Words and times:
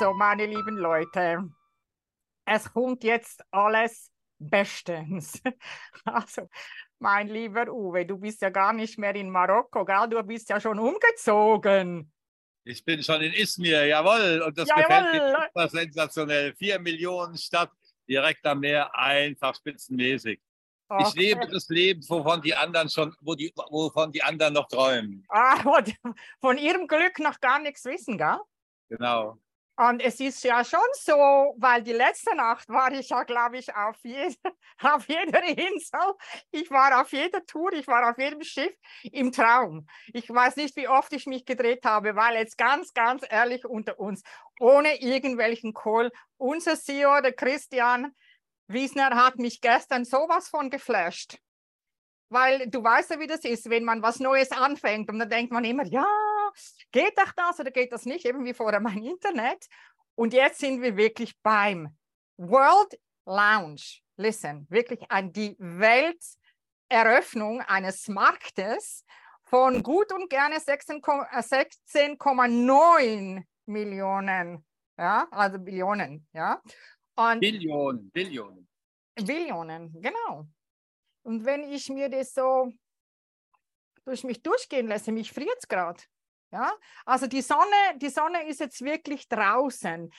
Also, 0.00 0.14
meine 0.14 0.46
lieben 0.46 0.76
Leute, 0.76 1.42
es 2.44 2.72
kommt 2.72 3.02
jetzt 3.02 3.42
alles 3.50 4.12
bestens. 4.38 5.42
Also, 6.04 6.48
mein 7.00 7.26
lieber 7.26 7.66
Uwe, 7.68 8.06
du 8.06 8.16
bist 8.16 8.40
ja 8.42 8.50
gar 8.50 8.72
nicht 8.72 8.96
mehr 8.96 9.12
in 9.16 9.28
Marokko, 9.28 9.84
gell? 9.84 10.08
Du 10.08 10.22
bist 10.22 10.48
ja 10.50 10.60
schon 10.60 10.78
umgezogen. 10.78 12.12
Ich 12.62 12.84
bin 12.84 13.02
schon 13.02 13.22
in 13.22 13.32
Izmir, 13.32 13.86
jawohl. 13.86 14.40
Und 14.46 14.56
das 14.56 14.68
Jawohl. 14.68 14.84
gefällt 14.84 15.12
mir 15.12 15.36
super 15.52 15.68
sensationell. 15.68 16.54
Vier 16.54 16.78
Millionen 16.78 17.36
Stadt, 17.36 17.72
direkt 18.08 18.46
am 18.46 18.60
Meer, 18.60 18.94
einfach 18.94 19.56
spitzenmäßig. 19.56 20.40
Ich 21.00 21.08
Okay. 21.08 21.18
lebe 21.18 21.48
das 21.48 21.68
Leben, 21.68 22.08
wovon 22.08 22.40
die 22.40 22.54
anderen 22.54 22.88
schon, 22.88 23.14
wo 23.20 23.34
die, 23.34 23.52
wovon 23.70 24.12
die 24.12 24.22
anderen 24.22 24.54
noch 24.54 24.68
träumen. 24.68 25.24
Ah, 25.28 25.58
von 26.40 26.56
ihrem 26.56 26.86
Glück 26.86 27.18
noch 27.18 27.40
gar 27.40 27.58
nichts 27.58 27.84
wissen, 27.84 28.16
gell? 28.16 28.38
Genau. 28.88 29.38
Und 29.78 30.02
es 30.02 30.18
ist 30.18 30.42
ja 30.42 30.64
schon 30.64 30.80
so, 30.94 31.54
weil 31.56 31.84
die 31.84 31.92
letzte 31.92 32.34
Nacht 32.34 32.68
war 32.68 32.90
ich 32.90 33.10
ja, 33.10 33.22
glaube 33.22 33.58
ich, 33.58 33.72
auf, 33.76 33.96
jede, 34.02 34.34
auf 34.82 35.08
jeder 35.08 35.40
Insel. 35.44 36.00
Ich 36.50 36.68
war 36.68 37.00
auf 37.00 37.12
jeder 37.12 37.46
Tour, 37.46 37.72
ich 37.72 37.86
war 37.86 38.10
auf 38.10 38.18
jedem 38.18 38.42
Schiff 38.42 38.74
im 39.04 39.30
Traum. 39.30 39.86
Ich 40.12 40.28
weiß 40.28 40.56
nicht, 40.56 40.74
wie 40.74 40.88
oft 40.88 41.12
ich 41.12 41.26
mich 41.26 41.44
gedreht 41.44 41.84
habe, 41.84 42.16
weil 42.16 42.38
jetzt 42.38 42.58
ganz, 42.58 42.92
ganz 42.92 43.24
ehrlich 43.30 43.64
unter 43.64 44.00
uns, 44.00 44.24
ohne 44.58 45.00
irgendwelchen 45.00 45.74
Kohl, 45.74 46.10
unser 46.38 46.74
CEO, 46.74 47.20
der 47.20 47.34
Christian 47.34 48.16
Wiesner, 48.66 49.10
hat 49.10 49.36
mich 49.36 49.60
gestern 49.60 50.04
sowas 50.04 50.48
von 50.48 50.70
geflasht. 50.70 51.38
Weil 52.30 52.68
du 52.68 52.82
weißt 52.82 53.10
ja, 53.10 53.20
wie 53.20 53.28
das 53.28 53.44
ist, 53.44 53.70
wenn 53.70 53.84
man 53.84 54.02
was 54.02 54.18
Neues 54.18 54.50
anfängt 54.50 55.08
und 55.08 55.20
dann 55.20 55.30
denkt 55.30 55.52
man 55.52 55.64
immer, 55.64 55.86
ja, 55.86 56.04
geht 56.92 57.18
doch 57.18 57.32
das 57.32 57.58
oder 57.60 57.70
geht 57.70 57.92
das 57.92 58.04
nicht, 58.04 58.24
eben 58.24 58.44
wie 58.44 58.54
vorher 58.54 58.80
mein 58.80 59.02
Internet. 59.02 59.66
Und 60.14 60.32
jetzt 60.32 60.58
sind 60.58 60.82
wir 60.82 60.96
wirklich 60.96 61.38
beim 61.42 61.96
World 62.36 62.98
Lounge. 63.24 64.00
Listen, 64.16 64.66
wirklich 64.68 65.08
an 65.10 65.32
die 65.32 65.56
Welteröffnung 65.58 67.60
eines 67.62 68.08
Marktes 68.08 69.04
von 69.44 69.82
gut 69.82 70.12
und 70.12 70.28
gerne 70.28 70.60
16 70.60 70.96
äh, 70.96 71.00
16,9 71.00 73.44
Millionen, 73.66 74.66
ja, 74.98 75.26
also 75.30 75.58
Billionen, 75.58 76.26
ja. 76.32 76.60
Und 77.14 77.40
Billionen, 77.40 78.10
Billionen. 78.10 78.68
Billionen, 79.14 79.92
genau. 80.00 80.48
Und 81.22 81.44
wenn 81.44 81.64
ich 81.64 81.88
mir 81.88 82.08
das 82.08 82.32
so 82.32 82.72
durch 84.04 84.22
mich 84.24 84.42
durchgehen 84.42 84.88
lasse, 84.88 85.12
mich 85.12 85.32
friert 85.32 85.56
es 85.58 85.68
gerade. 85.68 86.00
Ja, 86.50 86.72
also 87.04 87.26
die 87.26 87.42
Sonne, 87.42 87.96
die 87.96 88.08
Sonne 88.08 88.48
ist 88.48 88.60
jetzt 88.60 88.82
wirklich 88.82 89.28
draußen. 89.28 90.10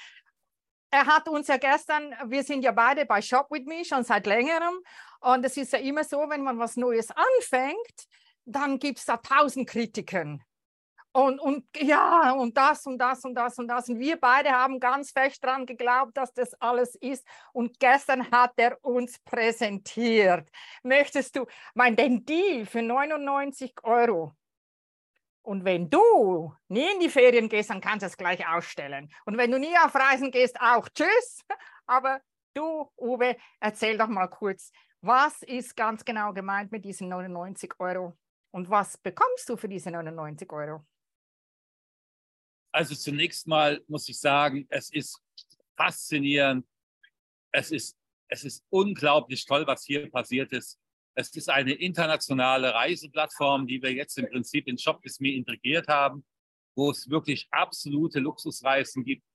Er 0.92 1.06
hat 1.06 1.28
uns 1.28 1.48
ja 1.48 1.58
gestern, 1.58 2.16
wir 2.26 2.44
sind 2.44 2.64
ja 2.64 2.72
beide 2.72 3.06
bei 3.06 3.22
Shop 3.22 3.48
with 3.50 3.66
Me 3.66 3.84
schon 3.84 4.04
seit 4.04 4.26
längerem. 4.26 4.80
Und 5.22 5.46
es 5.46 5.58
ist 5.58 5.74
ja 5.74 5.80
immer 5.80 6.04
so, 6.04 6.18
wenn 6.30 6.44
man 6.44 6.58
was 6.60 6.76
Neues 6.78 7.10
anfängt, 7.12 8.08
dann 8.46 8.80
gibt 8.80 9.00
es 9.00 9.06
da 9.06 9.18
tausend 9.18 9.70
Kritiken. 9.70 10.44
Und, 11.12 11.40
und 11.40 11.66
ja, 11.76 12.32
und 12.32 12.56
das 12.56 12.86
und 12.86 13.00
das 13.00 13.26
und 13.26 13.34
das 13.34 13.58
und 13.58 13.68
das. 13.68 13.90
Und 13.90 14.00
wir 14.00 14.20
beide 14.20 14.52
haben 14.52 14.80
ganz 14.80 15.12
fest 15.12 15.44
dran 15.44 15.66
geglaubt, 15.66 16.16
dass 16.16 16.34
das 16.34 16.54
alles 16.62 16.96
ist. 16.96 17.26
Und 17.52 17.80
gestern 17.80 18.30
hat 18.32 18.54
er 18.58 18.78
uns 18.84 19.18
präsentiert. 19.20 20.48
Möchtest 20.84 21.36
du, 21.36 21.48
mein, 21.74 21.96
den 21.96 22.26
Deal 22.26 22.66
für 22.66 22.84
99 22.84 23.74
Euro. 23.84 24.36
Und 25.42 25.66
wenn 25.66 25.90
du 25.90 26.54
nie 26.68 26.92
in 26.94 27.00
die 27.00 27.10
Ferien 27.10 27.50
gehst, 27.50 27.70
dann 27.70 27.82
kannst 27.82 28.04
du 28.04 28.08
es 28.08 28.18
gleich 28.18 28.48
ausstellen. 28.48 29.12
Und 29.26 29.38
wenn 29.38 29.52
du 29.52 29.60
nie 29.60 29.76
auf 29.78 29.96
Reisen 29.96 30.32
gehst, 30.32 30.60
auch 30.60 30.88
tschüss. 30.90 31.44
Aber 31.88 32.22
du, 32.54 32.92
Uwe, 32.98 33.38
erzähl 33.60 33.98
doch 33.98 34.08
mal 34.08 34.28
kurz, 34.28 34.72
was 35.02 35.42
ist 35.44 35.76
ganz 35.76 36.04
genau 36.04 36.34
gemeint 36.34 36.72
mit 36.72 36.84
diesen 36.84 37.08
99 37.08 37.74
Euro? 37.80 38.18
Und 38.52 38.70
was 38.70 38.98
bekommst 38.98 39.48
du 39.48 39.56
für 39.56 39.70
diese 39.70 39.92
99 39.92 40.52
Euro? 40.52 40.86
Also 42.72 42.96
zunächst 42.96 43.48
mal 43.48 43.82
muss 43.88 44.08
ich 44.10 44.20
sagen, 44.20 44.68
es 44.70 44.92
ist 44.92 45.22
faszinierend. 45.76 46.68
Es 47.52 47.72
ist, 47.72 47.98
es 48.28 48.44
ist 48.44 48.64
unglaublich 48.70 49.46
toll, 49.46 49.66
was 49.66 49.84
hier 49.84 50.10
passiert 50.12 50.52
ist. 50.52 50.80
Es 51.20 51.36
ist 51.36 51.50
eine 51.50 51.74
internationale 51.74 52.74
Reiseplattform, 52.74 53.68
die 53.68 53.84
wir 53.84 53.92
jetzt 53.92 54.18
im 54.18 54.30
Prinzip 54.30 54.70
in 54.70 54.78
Shop 54.78 55.04
with 55.04 55.20
Me 55.20 55.34
integriert 55.34 55.90
haben, 55.90 56.24
wo 56.78 56.92
es 56.92 57.10
wirklich 57.10 57.46
absolute 57.52 58.22
Luxusreisen 58.22 59.04
gibt. 59.04 59.26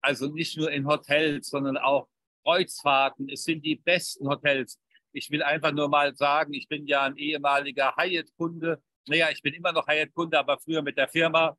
Also 0.00 0.28
nicht 0.28 0.56
nur 0.56 0.70
in 0.70 0.86
Hotels, 0.86 1.48
sondern 1.48 1.76
auch 1.76 2.06
Kreuzfahrten. 2.44 3.28
Es 3.28 3.42
sind 3.42 3.64
die 3.64 3.74
besten 3.74 4.28
Hotels. 4.28 4.78
Ich 5.10 5.28
will 5.28 5.42
einfach 5.42 5.72
nur 5.72 5.88
mal 5.88 6.14
sagen, 6.14 6.54
ich 6.54 6.68
bin 6.68 6.86
ja 6.86 7.02
ein 7.02 7.16
ehemaliger 7.16 7.96
Hyatt-Kunde. 7.96 8.80
Naja, 9.08 9.30
ich 9.32 9.42
bin 9.42 9.54
immer 9.54 9.72
noch 9.72 9.88
Hyatt-Kunde, 9.88 10.38
aber 10.38 10.60
früher 10.60 10.82
mit 10.82 10.96
der 10.96 11.08
Firma 11.08 11.58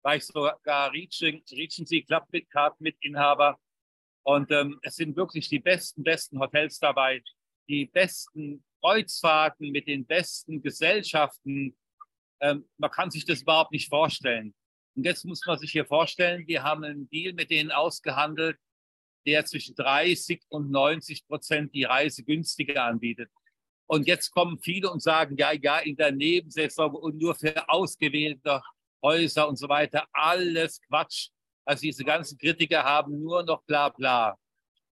war 0.00 0.16
ich 0.16 0.24
sogar 0.24 0.90
Regency 0.90 2.02
Club 2.04 2.28
Card 2.48 2.80
Mitinhaber. 2.80 3.58
Und 4.22 4.50
ähm, 4.52 4.78
es 4.80 4.96
sind 4.96 5.14
wirklich 5.16 5.50
die 5.50 5.60
besten, 5.60 6.02
besten 6.02 6.40
Hotels 6.40 6.78
dabei, 6.78 7.22
die 7.68 7.84
besten 7.84 8.64
Kreuzfahrten 8.82 9.70
mit 9.70 9.86
den 9.86 10.06
besten 10.06 10.62
Gesellschaften. 10.62 11.76
Ähm, 12.40 12.68
man 12.78 12.90
kann 12.90 13.10
sich 13.10 13.24
das 13.24 13.42
überhaupt 13.42 13.72
nicht 13.72 13.88
vorstellen. 13.88 14.54
Und 14.94 15.04
jetzt 15.06 15.24
muss 15.24 15.44
man 15.46 15.58
sich 15.58 15.72
hier 15.72 15.86
vorstellen, 15.86 16.46
wir 16.46 16.62
haben 16.62 16.84
einen 16.84 17.08
Deal 17.08 17.32
mit 17.32 17.50
denen 17.50 17.70
ausgehandelt, 17.70 18.58
der 19.26 19.44
zwischen 19.44 19.74
30 19.74 20.42
und 20.48 20.70
90 20.70 21.26
Prozent 21.26 21.74
die 21.74 21.84
Reise 21.84 22.24
günstiger 22.24 22.84
anbietet. 22.84 23.30
Und 23.86 24.06
jetzt 24.06 24.30
kommen 24.30 24.58
viele 24.58 24.90
und 24.90 25.02
sagen, 25.02 25.36
ja, 25.36 25.52
ja, 25.52 25.78
in 25.78 25.96
der 25.96 26.12
Nebensaison 26.12 26.94
und 26.94 27.18
nur 27.18 27.34
für 27.34 27.68
ausgewählte 27.68 28.60
Häuser 29.02 29.48
und 29.48 29.56
so 29.56 29.68
weiter. 29.68 30.06
Alles 30.12 30.80
Quatsch. 30.82 31.28
Also 31.64 31.82
diese 31.82 32.04
ganzen 32.04 32.38
Kritiker 32.38 32.82
haben 32.82 33.20
nur 33.22 33.42
noch 33.42 33.62
bla 33.64 33.88
bla. 33.88 34.36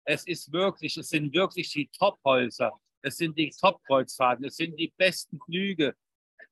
Es 0.04 0.26
ist 0.26 0.52
wirklich, 0.52 0.96
es 0.96 1.08
sind 1.08 1.32
wirklich 1.32 1.70
die 1.70 1.88
Top-Häuser. 1.88 2.72
Es 3.02 3.16
sind 3.16 3.36
die 3.38 3.50
Top-Kreuzfahrten. 3.50 4.44
Es 4.44 4.56
sind 4.56 4.78
die 4.78 4.92
besten 4.96 5.38
Flüge, 5.44 5.94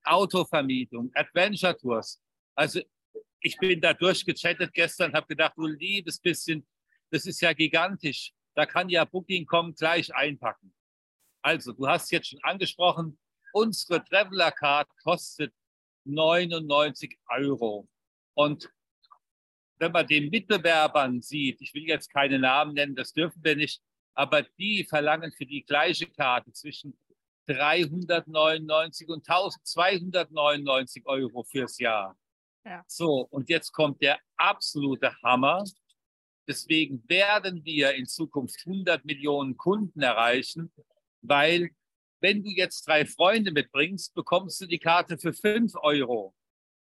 Autovermietung, 0.05 1.11
Adventure-Tours. 1.15 2.23
Also 2.55 2.81
ich 3.41 3.57
bin 3.59 3.81
da 3.81 3.93
durchgechattet 3.95 4.73
gestern, 4.73 5.13
habe 5.13 5.27
gedacht, 5.27 5.55
du 5.57 5.67
liebes 5.67 6.19
bisschen, 6.19 6.67
das 7.11 7.27
ist 7.27 7.41
ja 7.41 7.53
gigantisch. 7.53 8.33
Da 8.55 8.67
kann 8.67 8.89
ja 8.89 9.05
Booking.com 9.05 9.75
gleich 9.75 10.15
einpacken. 10.15 10.73
Also, 11.43 11.73
du 11.73 11.87
hast 11.87 12.11
jetzt 12.11 12.29
schon 12.29 12.43
angesprochen, 12.43 13.19
unsere 13.53 14.03
Traveler 14.05 14.51
Card 14.51 14.89
kostet 15.05 15.53
99 16.05 17.17
Euro. 17.29 17.89
Und 18.35 18.69
wenn 19.79 19.93
man 19.93 20.07
den 20.07 20.31
Mitbewerbern 20.31 21.21
sieht, 21.21 21.61
ich 21.61 21.73
will 21.75 21.85
jetzt 21.85 22.13
keine 22.13 22.39
Namen 22.39 22.75
nennen, 22.75 22.97
das 22.97 23.13
dürfen 23.13 23.45
wir 23.45 23.55
nicht, 23.55 23.83
aber 24.17 24.43
die 24.59 24.85
verlangen 24.85 25.31
für 25.31 25.47
die 25.47 25.65
gleiche 25.65 26.07
Karte 26.07 26.53
zwischen 26.53 26.99
399 27.47 29.09
und 29.09 29.29
1299 29.29 31.07
Euro 31.07 31.45
fürs 31.45 31.79
Jahr. 31.79 32.17
Ja. 32.65 32.83
So, 32.89 33.29
und 33.31 33.49
jetzt 33.49 33.71
kommt 33.73 34.03
der 34.03 34.19
absolute 34.37 35.15
Hammer. 35.23 35.63
Deswegen 36.49 37.05
werden 37.09 37.65
wir 37.65 37.95
in 37.95 38.07
Zukunft 38.07 38.65
100 38.67 39.05
Millionen 39.05 39.57
Kunden 39.57 40.01
erreichen, 40.03 40.73
weil 41.21 41.71
wenn 42.21 42.43
du 42.43 42.51
jetzt 42.51 42.89
drei 42.89 43.05
Freunde 43.05 43.53
mitbringst, 43.53 44.15
bekommst 44.15 44.61
du 44.61 44.67
die 44.67 44.79
Karte 44.79 45.19
für 45.19 45.33
5 45.33 45.75
Euro. 45.83 46.35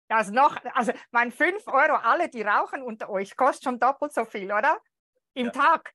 Also 0.08 0.32
noch, 0.32 0.64
also 0.74 0.94
mein 1.12 1.32
5 1.32 1.68
Euro, 1.68 1.96
alle, 1.96 2.30
die 2.30 2.44
rauchen 2.44 2.84
unter 2.84 3.10
euch, 3.10 3.36
kostet 3.36 3.64
schon 3.64 3.80
doppelt 3.80 4.14
so 4.14 4.24
viel, 4.26 4.46
oder? 4.46 4.80
Im 5.34 5.48
Ja. 5.48 5.52
Tag. 5.52 5.94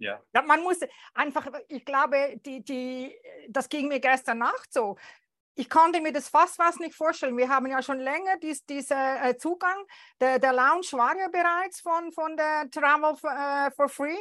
Ja. 0.00 0.20
Ja, 0.34 0.42
man 0.42 0.62
muss 0.62 0.78
einfach, 1.14 1.46
ich 1.68 1.84
glaube, 1.84 2.40
die, 2.44 2.64
die, 2.64 3.14
das 3.48 3.68
ging 3.68 3.86
mir 3.86 4.00
gestern 4.00 4.38
Nacht 4.38 4.72
so. 4.72 4.96
Ich 5.54 5.68
konnte 5.68 6.00
mir 6.00 6.12
das 6.12 6.28
fast 6.28 6.58
was 6.58 6.78
nicht 6.78 6.94
vorstellen. 6.94 7.36
Wir 7.36 7.50
haben 7.50 7.66
ja 7.66 7.82
schon 7.82 7.98
länger 7.98 8.38
dies, 8.42 8.64
diesen 8.64 8.96
äh, 8.96 9.36
Zugang. 9.36 9.76
Der, 10.18 10.38
der 10.38 10.54
Lounge 10.54 10.88
war 10.92 11.14
ja 11.16 11.28
bereits 11.28 11.80
von, 11.80 12.10
von 12.12 12.34
der 12.36 12.70
Travel 12.70 13.14
for, 13.16 13.30
äh, 13.30 13.70
for 13.72 13.88
Free. 13.90 14.16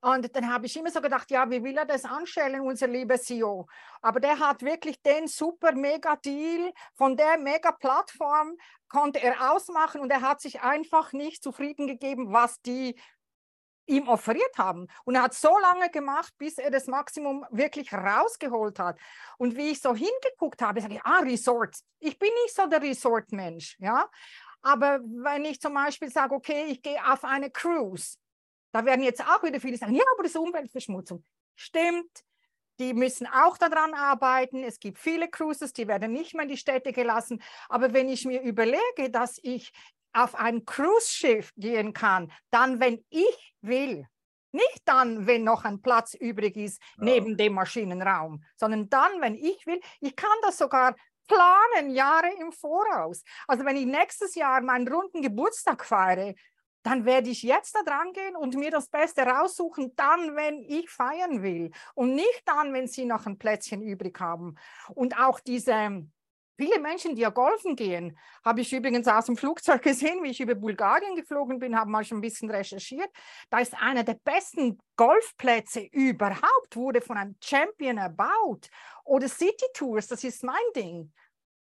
Und 0.00 0.36
dann 0.36 0.52
habe 0.52 0.66
ich 0.66 0.76
immer 0.76 0.92
so 0.92 1.00
gedacht, 1.00 1.28
ja, 1.32 1.50
wie 1.50 1.64
will 1.64 1.76
er 1.76 1.84
das 1.84 2.04
anstellen, 2.04 2.60
unser 2.60 2.86
lieber 2.86 3.18
CEO? 3.18 3.66
Aber 4.00 4.20
der 4.20 4.38
hat 4.38 4.62
wirklich 4.62 5.02
den 5.02 5.26
super 5.26 5.72
mega 5.72 6.14
Deal 6.14 6.72
von 6.94 7.16
der 7.16 7.36
mega 7.38 7.72
Plattform 7.72 8.56
konnte 8.88 9.20
er 9.20 9.52
ausmachen 9.52 10.00
und 10.00 10.10
er 10.10 10.22
hat 10.22 10.40
sich 10.40 10.60
einfach 10.60 11.12
nicht 11.12 11.42
zufrieden 11.42 11.88
gegeben, 11.88 12.32
was 12.32 12.62
die 12.62 12.98
ihm 13.88 14.08
offeriert 14.08 14.56
haben. 14.56 14.86
Und 15.04 15.14
er 15.14 15.22
hat 15.22 15.34
so 15.34 15.58
lange 15.58 15.90
gemacht, 15.90 16.32
bis 16.38 16.58
er 16.58 16.70
das 16.70 16.86
Maximum 16.86 17.44
wirklich 17.50 17.92
rausgeholt 17.92 18.78
hat. 18.78 18.98
Und 19.38 19.56
wie 19.56 19.70
ich 19.70 19.80
so 19.80 19.94
hingeguckt 19.94 20.62
habe, 20.62 20.80
sage 20.80 20.94
ich, 20.94 21.02
ah, 21.02 21.20
Resorts. 21.20 21.84
Ich 21.98 22.18
bin 22.18 22.30
nicht 22.44 22.54
so 22.54 22.66
der 22.66 22.82
Resort-Mensch, 22.82 23.76
ja. 23.80 24.08
Aber 24.62 25.00
wenn 25.02 25.44
ich 25.44 25.60
zum 25.60 25.74
Beispiel 25.74 26.10
sage, 26.10 26.34
okay, 26.34 26.66
ich 26.68 26.82
gehe 26.82 26.98
auf 27.10 27.24
eine 27.24 27.50
Cruise, 27.50 28.16
da 28.72 28.84
werden 28.84 29.02
jetzt 29.02 29.22
auch 29.22 29.42
wieder 29.42 29.60
viele 29.60 29.76
sagen, 29.76 29.94
ja, 29.94 30.04
aber 30.14 30.24
das 30.24 30.32
ist 30.32 30.38
Umweltverschmutzung. 30.38 31.24
Stimmt, 31.54 32.24
die 32.78 32.94
müssen 32.94 33.26
auch 33.26 33.58
daran 33.58 33.94
arbeiten. 33.94 34.62
Es 34.62 34.78
gibt 34.78 34.98
viele 34.98 35.28
Cruises, 35.28 35.72
die 35.72 35.88
werden 35.88 36.12
nicht 36.12 36.34
mehr 36.34 36.44
in 36.44 36.50
die 36.50 36.56
Städte 36.56 36.92
gelassen. 36.92 37.42
Aber 37.68 37.92
wenn 37.92 38.08
ich 38.08 38.24
mir 38.24 38.42
überlege, 38.42 39.10
dass 39.10 39.38
ich 39.42 39.72
auf 40.12 40.34
ein 40.34 40.64
Cruise-Schiff 40.64 41.52
gehen 41.56 41.92
kann, 41.92 42.32
dann, 42.50 42.80
wenn 42.80 43.04
ich 43.10 43.54
will, 43.60 44.06
nicht 44.52 44.82
dann, 44.86 45.26
wenn 45.26 45.44
noch 45.44 45.64
ein 45.64 45.82
Platz 45.82 46.14
übrig 46.14 46.56
ist 46.56 46.80
ja. 46.96 47.04
neben 47.04 47.36
dem 47.36 47.54
Maschinenraum, 47.54 48.42
sondern 48.56 48.88
dann, 48.88 49.20
wenn 49.20 49.34
ich 49.34 49.66
will. 49.66 49.80
Ich 50.00 50.16
kann 50.16 50.30
das 50.42 50.58
sogar 50.58 50.94
planen, 51.26 51.90
Jahre 51.90 52.30
im 52.40 52.52
Voraus. 52.52 53.22
Also 53.46 53.64
wenn 53.64 53.76
ich 53.76 53.86
nächstes 53.86 54.34
Jahr 54.34 54.62
meinen 54.62 54.88
runden 54.88 55.22
Geburtstag 55.22 55.84
feiere, 55.84 56.34
dann 56.82 57.04
werde 57.04 57.28
ich 57.28 57.42
jetzt 57.42 57.74
da 57.74 57.82
dran 57.82 58.12
gehen 58.12 58.36
und 58.36 58.54
mir 58.54 58.70
das 58.70 58.88
Beste 58.88 59.22
raussuchen, 59.22 59.94
dann, 59.96 60.36
wenn 60.36 60.62
ich 60.62 60.88
feiern 60.88 61.42
will 61.42 61.70
und 61.94 62.14
nicht 62.14 62.42
dann, 62.46 62.72
wenn 62.72 62.86
sie 62.86 63.04
noch 63.04 63.26
ein 63.26 63.38
Plätzchen 63.38 63.82
übrig 63.82 64.18
haben. 64.20 64.54
Und 64.94 65.18
auch 65.18 65.40
diese 65.40 66.06
Viele 66.60 66.80
Menschen, 66.80 67.14
die 67.14 67.22
ja 67.22 67.30
golfen 67.30 67.76
gehen, 67.76 68.18
habe 68.44 68.62
ich 68.62 68.72
übrigens 68.72 69.06
aus 69.06 69.26
dem 69.26 69.36
Flugzeug 69.36 69.80
gesehen, 69.82 70.24
wie 70.24 70.30
ich 70.30 70.40
über 70.40 70.56
Bulgarien 70.56 71.14
geflogen 71.14 71.60
bin, 71.60 71.78
habe 71.78 71.88
mal 71.88 72.04
schon 72.04 72.18
ein 72.18 72.22
bisschen 72.22 72.50
recherchiert. 72.50 73.08
Da 73.48 73.60
ist 73.60 73.80
einer 73.80 74.02
der 74.02 74.14
besten 74.14 74.76
Golfplätze 74.96 75.82
überhaupt, 75.92 76.74
wurde 76.74 77.00
von 77.00 77.16
einem 77.16 77.36
Champion 77.40 77.98
erbaut. 77.98 78.68
Oder 79.04 79.28
City 79.28 79.66
Tours, 79.72 80.08
das 80.08 80.24
ist 80.24 80.42
mein 80.42 80.56
Ding. 80.74 81.12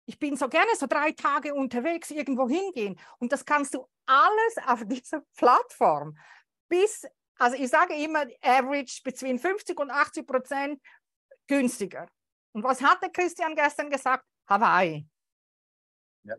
Ich 0.07 0.19
bin 0.19 0.35
so 0.35 0.49
gerne 0.49 0.71
so 0.79 0.87
drei 0.87 1.13
Tage 1.13 1.53
unterwegs, 1.53 2.11
irgendwo 2.11 2.49
hingehen. 2.49 2.99
Und 3.19 3.33
das 3.33 3.45
kannst 3.45 3.75
du 3.75 3.87
alles 4.07 4.57
auf 4.67 4.83
dieser 4.87 5.21
Plattform. 5.37 6.17
Bis, 6.71 7.05
also 7.39 7.55
ich 7.59 7.69
sage 7.69 7.95
immer, 7.95 8.25
average 8.41 9.03
between 9.05 9.39
50 9.39 9.79
und 9.79 9.91
80 9.91 10.27
Prozent 10.27 10.81
günstiger. 11.47 12.09
Und 12.53 12.63
was 12.63 12.81
hat 12.81 13.03
der 13.03 13.11
Christian 13.11 13.55
gestern 13.55 13.91
gesagt? 13.91 14.25
Hawaii. 14.49 15.07
Ja. 16.25 16.35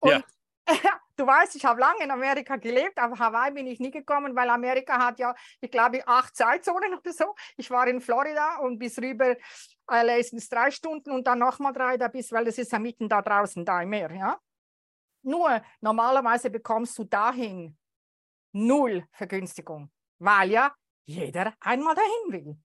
Und 0.00 0.10
ja. 0.10 0.22
du 1.16 1.26
weißt, 1.26 1.56
ich 1.56 1.64
habe 1.64 1.80
lange 1.80 2.04
in 2.04 2.10
Amerika 2.10 2.56
gelebt, 2.56 2.98
aber 2.98 3.18
Hawaii 3.18 3.52
bin 3.52 3.66
ich 3.66 3.80
nie 3.80 3.90
gekommen, 3.90 4.34
weil 4.36 4.48
Amerika 4.50 4.98
hat 4.98 5.18
ja, 5.18 5.34
ich 5.60 5.70
glaube, 5.70 6.06
acht 6.06 6.36
Zeitzonen 6.36 6.94
oder 6.94 7.12
so. 7.12 7.34
Ich 7.56 7.70
war 7.70 7.86
in 7.86 8.00
Florida 8.00 8.56
und 8.58 8.78
bis 8.78 8.98
rüber 8.98 9.36
LA 9.88 10.22
sind 10.22 10.38
es 10.38 10.48
drei 10.48 10.70
Stunden 10.70 11.10
und 11.10 11.26
dann 11.26 11.38
nochmal 11.38 11.72
drei 11.72 11.96
da 11.96 12.08
bis, 12.08 12.32
weil 12.32 12.44
das 12.44 12.58
ist 12.58 12.72
ja 12.72 12.78
mitten 12.78 13.08
da 13.08 13.22
draußen, 13.22 13.64
da 13.64 13.82
im 13.82 13.90
Meer, 13.90 14.12
ja. 14.12 14.38
Nur 15.22 15.60
normalerweise 15.80 16.50
bekommst 16.50 16.96
du 16.98 17.04
dahin 17.04 17.76
null 18.52 19.06
Vergünstigung, 19.12 19.90
weil 20.18 20.50
ja 20.50 20.74
jeder 21.04 21.54
einmal 21.60 21.94
dahin 21.94 22.32
will. 22.32 22.56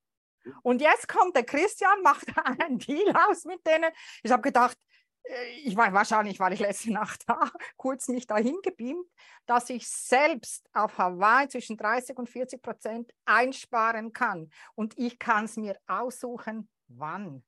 Und 0.64 0.82
jetzt 0.82 1.08
kommt 1.08 1.36
der 1.36 1.44
Christian, 1.44 2.02
macht 2.02 2.26
einen 2.46 2.80
Deal 2.80 3.14
aus 3.30 3.46
mit 3.46 3.66
denen. 3.66 3.92
Ich 4.24 4.32
habe 4.32 4.42
gedacht, 4.42 4.78
äh, 5.24 5.50
ich 5.64 5.76
war 5.76 5.92
wahrscheinlich, 5.94 6.40
weil 6.40 6.54
ich 6.54 6.60
letzte 6.60 6.92
Nacht 6.92 7.28
da, 7.28 7.40
kurz 7.78 8.08
mich 8.08 8.28
dahin 8.28 8.58
gebeamt, 8.64 9.08
dass 9.46 9.70
ich 9.70 9.88
selbst 9.88 10.70
auf 10.74 10.98
Hawaii 10.98 11.48
zwischen 11.48 11.78
30 11.78 12.18
und 12.18 12.30
40 12.30 12.62
Prozent 12.62 13.14
einsparen 13.26 14.14
kann. 14.14 14.50
Und 14.76 14.98
ich 14.98 15.20
kann 15.20 15.46
es 15.46 15.58
mir 15.58 15.78
aussuchen, 15.88 16.70
wann. 16.88 17.44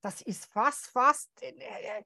Das 0.00 0.20
ist 0.20 0.46
fast, 0.46 0.86
fast 0.86 1.30
äh, 1.42 1.50
äh, 1.50 2.02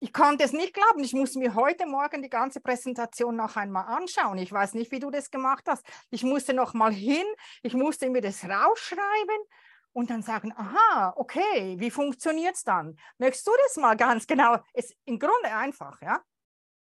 ich 0.00 0.14
konnte 0.14 0.44
es 0.44 0.52
nicht 0.52 0.72
glauben. 0.72 1.04
Ich 1.04 1.12
muss 1.12 1.34
mir 1.34 1.54
heute 1.54 1.86
Morgen 1.86 2.22
die 2.22 2.30
ganze 2.30 2.60
Präsentation 2.60 3.36
noch 3.36 3.56
einmal 3.56 3.86
anschauen. 3.86 4.38
Ich 4.38 4.50
weiß 4.50 4.72
nicht, 4.74 4.90
wie 4.90 4.98
du 4.98 5.10
das 5.10 5.30
gemacht 5.30 5.64
hast. 5.68 5.86
Ich 6.10 6.24
musste 6.24 6.54
noch 6.54 6.72
mal 6.72 6.92
hin, 6.92 7.26
ich 7.62 7.74
musste 7.74 8.08
mir 8.08 8.22
das 8.22 8.42
rausschreiben 8.42 9.44
und 9.92 10.08
dann 10.08 10.22
sagen, 10.22 10.54
aha, 10.56 11.12
okay, 11.16 11.76
wie 11.78 11.90
funktioniert 11.90 12.56
es 12.56 12.64
dann? 12.64 12.96
Möchtest 13.18 13.46
du 13.46 13.52
das 13.64 13.76
mal 13.76 13.94
ganz 13.94 14.26
genau? 14.26 14.56
Es 14.72 14.86
ist 14.86 14.96
im 15.04 15.18
Grunde 15.18 15.54
einfach, 15.54 16.00
ja. 16.00 16.22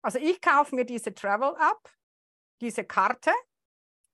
Also 0.01 0.19
ich 0.19 0.41
kaufe 0.41 0.75
mir 0.75 0.85
diese 0.85 1.13
Travel 1.13 1.55
App, 1.55 1.89
diese 2.59 2.83
Karte 2.83 3.31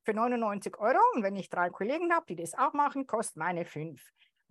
für 0.03 0.13
99 0.13 0.77
Euro 0.77 0.99
und 1.15 1.23
wenn 1.23 1.35
ich 1.35 1.49
drei 1.49 1.69
Kollegen 1.71 2.13
habe, 2.13 2.27
die 2.27 2.35
das 2.35 2.53
auch 2.53 2.73
machen, 2.73 3.07
kostet 3.07 3.37
meine 3.37 3.65
fünf. 3.65 4.03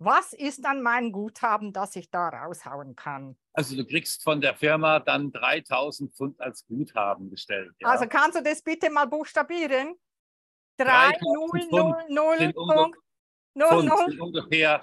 Was 0.03 0.33
ist 0.33 0.65
dann 0.65 0.81
mein 0.81 1.11
Guthaben, 1.11 1.71
das 1.71 1.95
ich 1.95 2.09
da 2.09 2.27
raushauen 2.27 2.95
kann? 2.95 3.37
Also 3.53 3.75
du 3.75 3.85
kriegst 3.85 4.21
von 4.21 4.41
der 4.41 4.55
Firma 4.55 4.99
dann 4.99 5.31
3000 5.31 6.13
Pfund 6.13 6.41
als 6.41 6.65
Guthaben 6.65 7.29
gestellt. 7.29 7.73
Ja? 7.79 7.89
Also 7.89 8.07
kannst 8.07 8.37
du 8.37 8.43
das 8.43 8.61
bitte 8.61 8.89
mal 8.89 9.05
buchstabieren? 9.05 9.95
3 10.77 11.17
0 11.21 11.67
0 12.09 12.53
0 13.55 13.79
sind, 14.09 14.19
ungefähr 14.19 14.81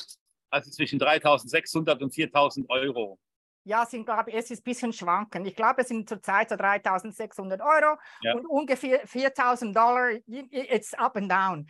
also 0.50 0.70
zwischen 0.70 0.98
3600 0.98 2.00
und 2.00 2.14
4000 2.14 2.70
Euro. 2.70 3.18
Ja, 3.64 3.84
sind, 3.84 4.06
glaube 4.06 4.32
es 4.32 4.50
ist 4.50 4.60
ein 4.60 4.64
bisschen 4.64 4.92
schwanken. 4.92 5.44
Ich 5.44 5.54
glaube, 5.54 5.82
es 5.82 5.88
sind 5.88 6.08
zurzeit 6.08 6.48
so 6.48 6.56
3600 6.56 7.60
Euro 7.60 7.98
ja. 8.22 8.34
und 8.34 8.46
ungefähr 8.46 9.06
4000 9.06 9.76
Dollar. 9.76 10.12
It's 10.26 10.94
up 10.94 11.16
and 11.16 11.30
down 11.30 11.68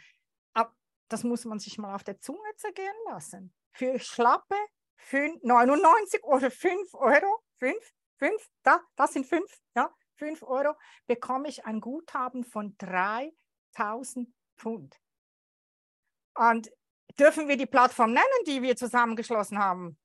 das 1.10 1.24
muss 1.24 1.44
man 1.44 1.58
sich 1.58 1.76
mal 1.76 1.94
auf 1.94 2.04
der 2.04 2.20
Zunge 2.20 2.38
zergehen 2.56 2.94
lassen. 3.06 3.52
Für 3.72 3.98
schlappe 3.98 4.54
5, 4.96 5.42
99 5.42 6.24
oder 6.24 6.50
5 6.50 6.94
Euro, 6.94 7.42
5, 7.58 7.76
5, 8.18 8.50
da, 8.62 8.80
das 8.96 9.12
sind 9.12 9.26
5, 9.26 9.44
ja, 9.74 9.92
5 10.16 10.42
Euro, 10.42 10.74
bekomme 11.06 11.48
ich 11.48 11.64
ein 11.64 11.80
Guthaben 11.80 12.44
von 12.44 12.76
3000 12.78 14.28
Pfund. 14.56 14.96
Und 16.34 16.70
dürfen 17.18 17.48
wir 17.48 17.56
die 17.56 17.66
Plattform 17.66 18.12
nennen, 18.12 18.44
die 18.46 18.62
wir 18.62 18.76
zusammengeschlossen 18.76 19.58
haben? 19.58 19.98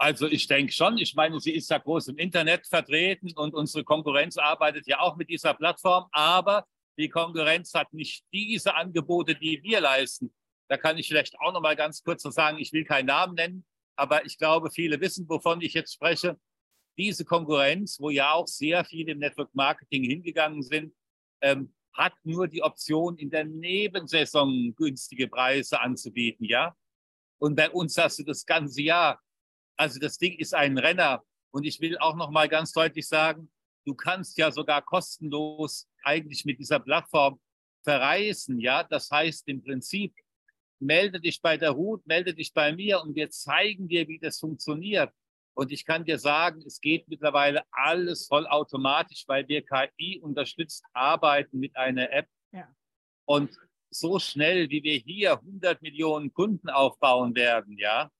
Also 0.00 0.26
ich 0.26 0.46
denke 0.46 0.72
schon. 0.72 0.96
Ich 0.98 1.14
meine, 1.14 1.40
sie 1.40 1.54
ist 1.54 1.70
ja 1.70 1.78
groß 1.78 2.08
im 2.08 2.18
Internet 2.18 2.66
vertreten 2.68 3.32
und 3.36 3.54
unsere 3.54 3.82
Konkurrenz 3.82 4.38
arbeitet 4.38 4.86
ja 4.86 5.00
auch 5.00 5.16
mit 5.16 5.28
dieser 5.28 5.54
Plattform. 5.54 6.06
Aber 6.12 6.66
die 6.98 7.08
Konkurrenz 7.08 7.72
hat 7.74 7.92
nicht 7.92 8.24
diese 8.32 8.74
Angebote, 8.74 9.34
die 9.34 9.62
wir 9.62 9.80
leisten. 9.80 10.34
Da 10.68 10.76
kann 10.76 10.98
ich 10.98 11.08
vielleicht 11.08 11.38
auch 11.40 11.52
noch 11.52 11.60
mal 11.60 11.76
ganz 11.76 12.02
kurz 12.02 12.24
noch 12.24 12.32
sagen, 12.32 12.58
ich 12.58 12.72
will 12.72 12.84
keinen 12.84 13.06
Namen 13.06 13.34
nennen, 13.34 13.64
aber 13.96 14.26
ich 14.26 14.36
glaube, 14.36 14.70
viele 14.70 15.00
wissen, 15.00 15.28
wovon 15.28 15.60
ich 15.60 15.74
jetzt 15.74 15.94
spreche. 15.94 16.38
Diese 16.98 17.24
Konkurrenz, 17.24 17.98
wo 18.00 18.10
ja 18.10 18.32
auch 18.32 18.48
sehr 18.48 18.84
viele 18.84 19.12
im 19.12 19.18
Network 19.18 19.54
Marketing 19.54 20.02
hingegangen 20.04 20.62
sind, 20.62 20.92
ähm, 21.40 21.72
hat 21.94 22.12
nur 22.24 22.48
die 22.48 22.62
Option, 22.62 23.16
in 23.16 23.30
der 23.30 23.44
Nebensaison 23.44 24.74
günstige 24.74 25.28
Preise 25.28 25.80
anzubieten, 25.80 26.44
ja. 26.44 26.76
Und 27.38 27.54
bei 27.54 27.70
uns 27.70 27.96
hast 27.96 28.18
du 28.18 28.24
das 28.24 28.44
ganze 28.44 28.82
Jahr. 28.82 29.20
Also 29.76 30.00
das 30.00 30.18
Ding 30.18 30.36
ist 30.38 30.54
ein 30.54 30.76
Renner. 30.76 31.24
Und 31.50 31.64
ich 31.64 31.80
will 31.80 31.96
auch 31.98 32.16
noch 32.16 32.30
mal 32.30 32.48
ganz 32.48 32.72
deutlich 32.72 33.06
sagen, 33.06 33.50
du 33.88 33.94
kannst 33.94 34.36
ja 34.36 34.52
sogar 34.52 34.82
kostenlos 34.82 35.88
eigentlich 36.04 36.44
mit 36.44 36.58
dieser 36.58 36.78
Plattform 36.78 37.40
verreisen. 37.82 38.60
Ja, 38.60 38.84
das 38.84 39.10
heißt 39.10 39.48
im 39.48 39.62
Prinzip, 39.62 40.14
melde 40.78 41.18
dich 41.18 41.40
bei 41.40 41.56
der 41.56 41.70
Route, 41.70 42.02
melde 42.06 42.34
dich 42.34 42.52
bei 42.52 42.70
mir 42.72 43.00
und 43.00 43.16
wir 43.16 43.30
zeigen 43.30 43.88
dir, 43.88 44.06
wie 44.06 44.18
das 44.18 44.38
funktioniert. 44.38 45.10
Und 45.54 45.72
ich 45.72 45.86
kann 45.86 46.04
dir 46.04 46.18
sagen, 46.18 46.62
es 46.66 46.80
geht 46.80 47.08
mittlerweile 47.08 47.64
alles 47.72 48.26
vollautomatisch, 48.26 49.24
weil 49.26 49.48
wir 49.48 49.64
KI 49.64 50.20
unterstützt 50.20 50.84
arbeiten 50.92 51.58
mit 51.58 51.74
einer 51.74 52.12
App. 52.12 52.28
Ja. 52.52 52.68
Und 53.24 53.56
so 53.90 54.18
schnell, 54.18 54.68
wie 54.68 54.82
wir 54.82 54.98
hier 54.98 55.32
100 55.32 55.80
Millionen 55.80 56.32
Kunden 56.32 56.68
aufbauen 56.68 57.34
werden, 57.34 57.78
ja, 57.78 58.10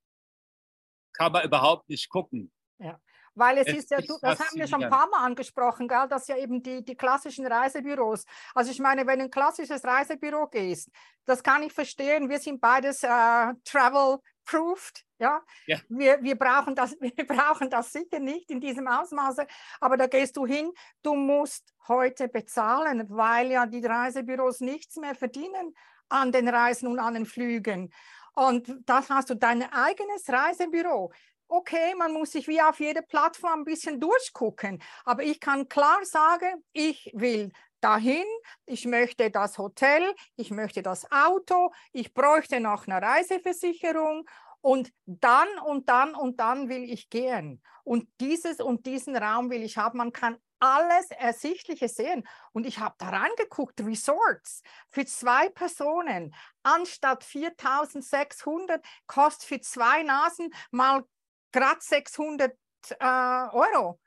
kann 1.12 1.30
man 1.32 1.44
überhaupt 1.44 1.90
nicht 1.90 2.08
gucken. 2.08 2.50
Ja. 2.78 2.98
Weil 3.38 3.58
es, 3.58 3.68
es 3.68 3.76
ist 3.76 3.90
ja, 3.90 3.98
ist 3.98 4.18
das 4.20 4.40
haben 4.40 4.56
wir 4.56 4.66
schon 4.66 4.82
ein 4.82 4.90
paar 4.90 5.08
Mal 5.08 5.24
angesprochen, 5.24 5.86
gell, 5.86 6.08
dass 6.08 6.26
ja 6.26 6.36
eben 6.36 6.62
die, 6.62 6.84
die 6.84 6.96
klassischen 6.96 7.46
Reisebüros, 7.46 8.24
also 8.54 8.70
ich 8.70 8.80
meine, 8.80 9.06
wenn 9.06 9.20
du 9.20 9.26
ein 9.26 9.30
klassisches 9.30 9.84
Reisebüro 9.84 10.48
gehst, 10.48 10.90
das 11.24 11.42
kann 11.42 11.62
ich 11.62 11.72
verstehen, 11.72 12.28
wir 12.28 12.40
sind 12.40 12.60
beides 12.60 13.04
äh, 13.04 13.54
travel-proofed, 13.64 15.04
ja? 15.20 15.40
ja, 15.66 15.78
Wir, 15.88 16.20
wir, 16.20 16.36
brauchen 16.36 16.74
das, 16.74 16.96
wir 17.00 17.26
brauchen 17.26 17.70
das 17.70 17.92
sicher 17.92 18.18
nicht 18.18 18.50
in 18.50 18.60
diesem 18.60 18.88
Ausmaße, 18.88 19.46
aber 19.80 19.96
da 19.96 20.08
gehst 20.08 20.36
du 20.36 20.44
hin, 20.44 20.72
du 21.02 21.14
musst 21.14 21.72
heute 21.86 22.28
bezahlen, 22.28 23.06
weil 23.08 23.52
ja 23.52 23.66
die 23.66 23.84
Reisebüros 23.84 24.60
nichts 24.60 24.96
mehr 24.96 25.14
verdienen 25.14 25.74
an 26.08 26.32
den 26.32 26.48
Reisen 26.48 26.88
und 26.88 26.98
an 26.98 27.14
den 27.14 27.26
Flügen. 27.26 27.92
Und 28.34 28.72
das 28.86 29.10
hast 29.10 29.30
du 29.30 29.34
dein 29.34 29.62
eigenes 29.72 30.28
Reisebüro 30.28 31.12
okay, 31.48 31.94
man 31.96 32.12
muss 32.12 32.32
sich 32.32 32.46
wie 32.48 32.60
auf 32.62 32.80
jede 32.80 33.02
Plattform 33.02 33.60
ein 33.60 33.64
bisschen 33.64 34.00
durchgucken, 34.00 34.82
aber 35.04 35.22
ich 35.22 35.40
kann 35.40 35.68
klar 35.68 36.04
sagen, 36.04 36.64
ich 36.72 37.10
will 37.14 37.50
dahin, 37.80 38.24
ich 38.66 38.86
möchte 38.86 39.30
das 39.30 39.58
Hotel, 39.58 40.14
ich 40.36 40.50
möchte 40.50 40.82
das 40.82 41.10
Auto, 41.10 41.72
ich 41.92 42.12
bräuchte 42.14 42.60
noch 42.60 42.86
eine 42.86 43.00
Reiseversicherung 43.00 44.26
Und 44.60 44.92
dann 45.06 45.48
und 45.64 45.88
dann 45.88 46.14
und 46.14 46.40
dann 46.40 46.68
will 46.68 46.84
ich 46.84 47.10
gehen. 47.10 47.62
Und 47.84 48.08
dieses 48.20 48.60
und 48.60 48.86
diesen 48.86 49.16
Raum 49.16 49.50
will 49.50 49.62
ich 49.62 49.78
haben. 49.78 49.98
Man 49.98 50.12
kann 50.12 50.36
alles 50.60 51.10
Ersichtliche 51.12 51.88
sehen. 51.88 52.26
Und 52.52 52.66
ich 52.66 52.78
habe 52.80 52.96
da 52.98 53.10
reingeguckt, 53.10 53.80
Resorts 53.80 54.62
für 54.90 55.06
zwei 55.06 55.48
Personen 55.50 56.34
anstatt 56.64 57.22
4600 57.24 58.84
kostet 59.06 59.48
für 59.48 59.60
zwei 59.60 60.02
Nasen 60.02 60.50
mal 60.72 61.04
gerade 61.52 61.80
600 61.80 62.56
äh, 62.98 63.04
Euro. 63.04 64.00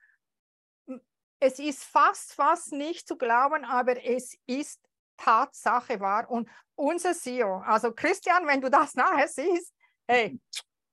Es 1.40 1.60
ist 1.60 1.84
fast, 1.84 2.34
fast 2.34 2.72
nicht 2.72 3.08
zu 3.08 3.18
glauben, 3.18 3.66
aber 3.66 4.04
es 4.04 4.36
ist 4.46 4.80
Tatsache 5.18 6.00
wahr. 6.00 6.30
Und 6.30 6.50
unser 6.76 7.14
CEO, 7.14 7.58
also 7.60 7.94
Christian, 7.94 8.48
wenn 8.48 8.62
du 8.62 8.70
das 8.70 8.96
nachher 8.96 9.28
siehst, 9.28 9.74
hey, 10.08 10.40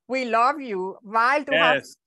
we 0.07 0.25
love 0.25 0.61
you, 0.61 0.97
weil 1.03 1.45
du 1.45 1.53
yes. 1.53 1.63
hast, 1.63 2.01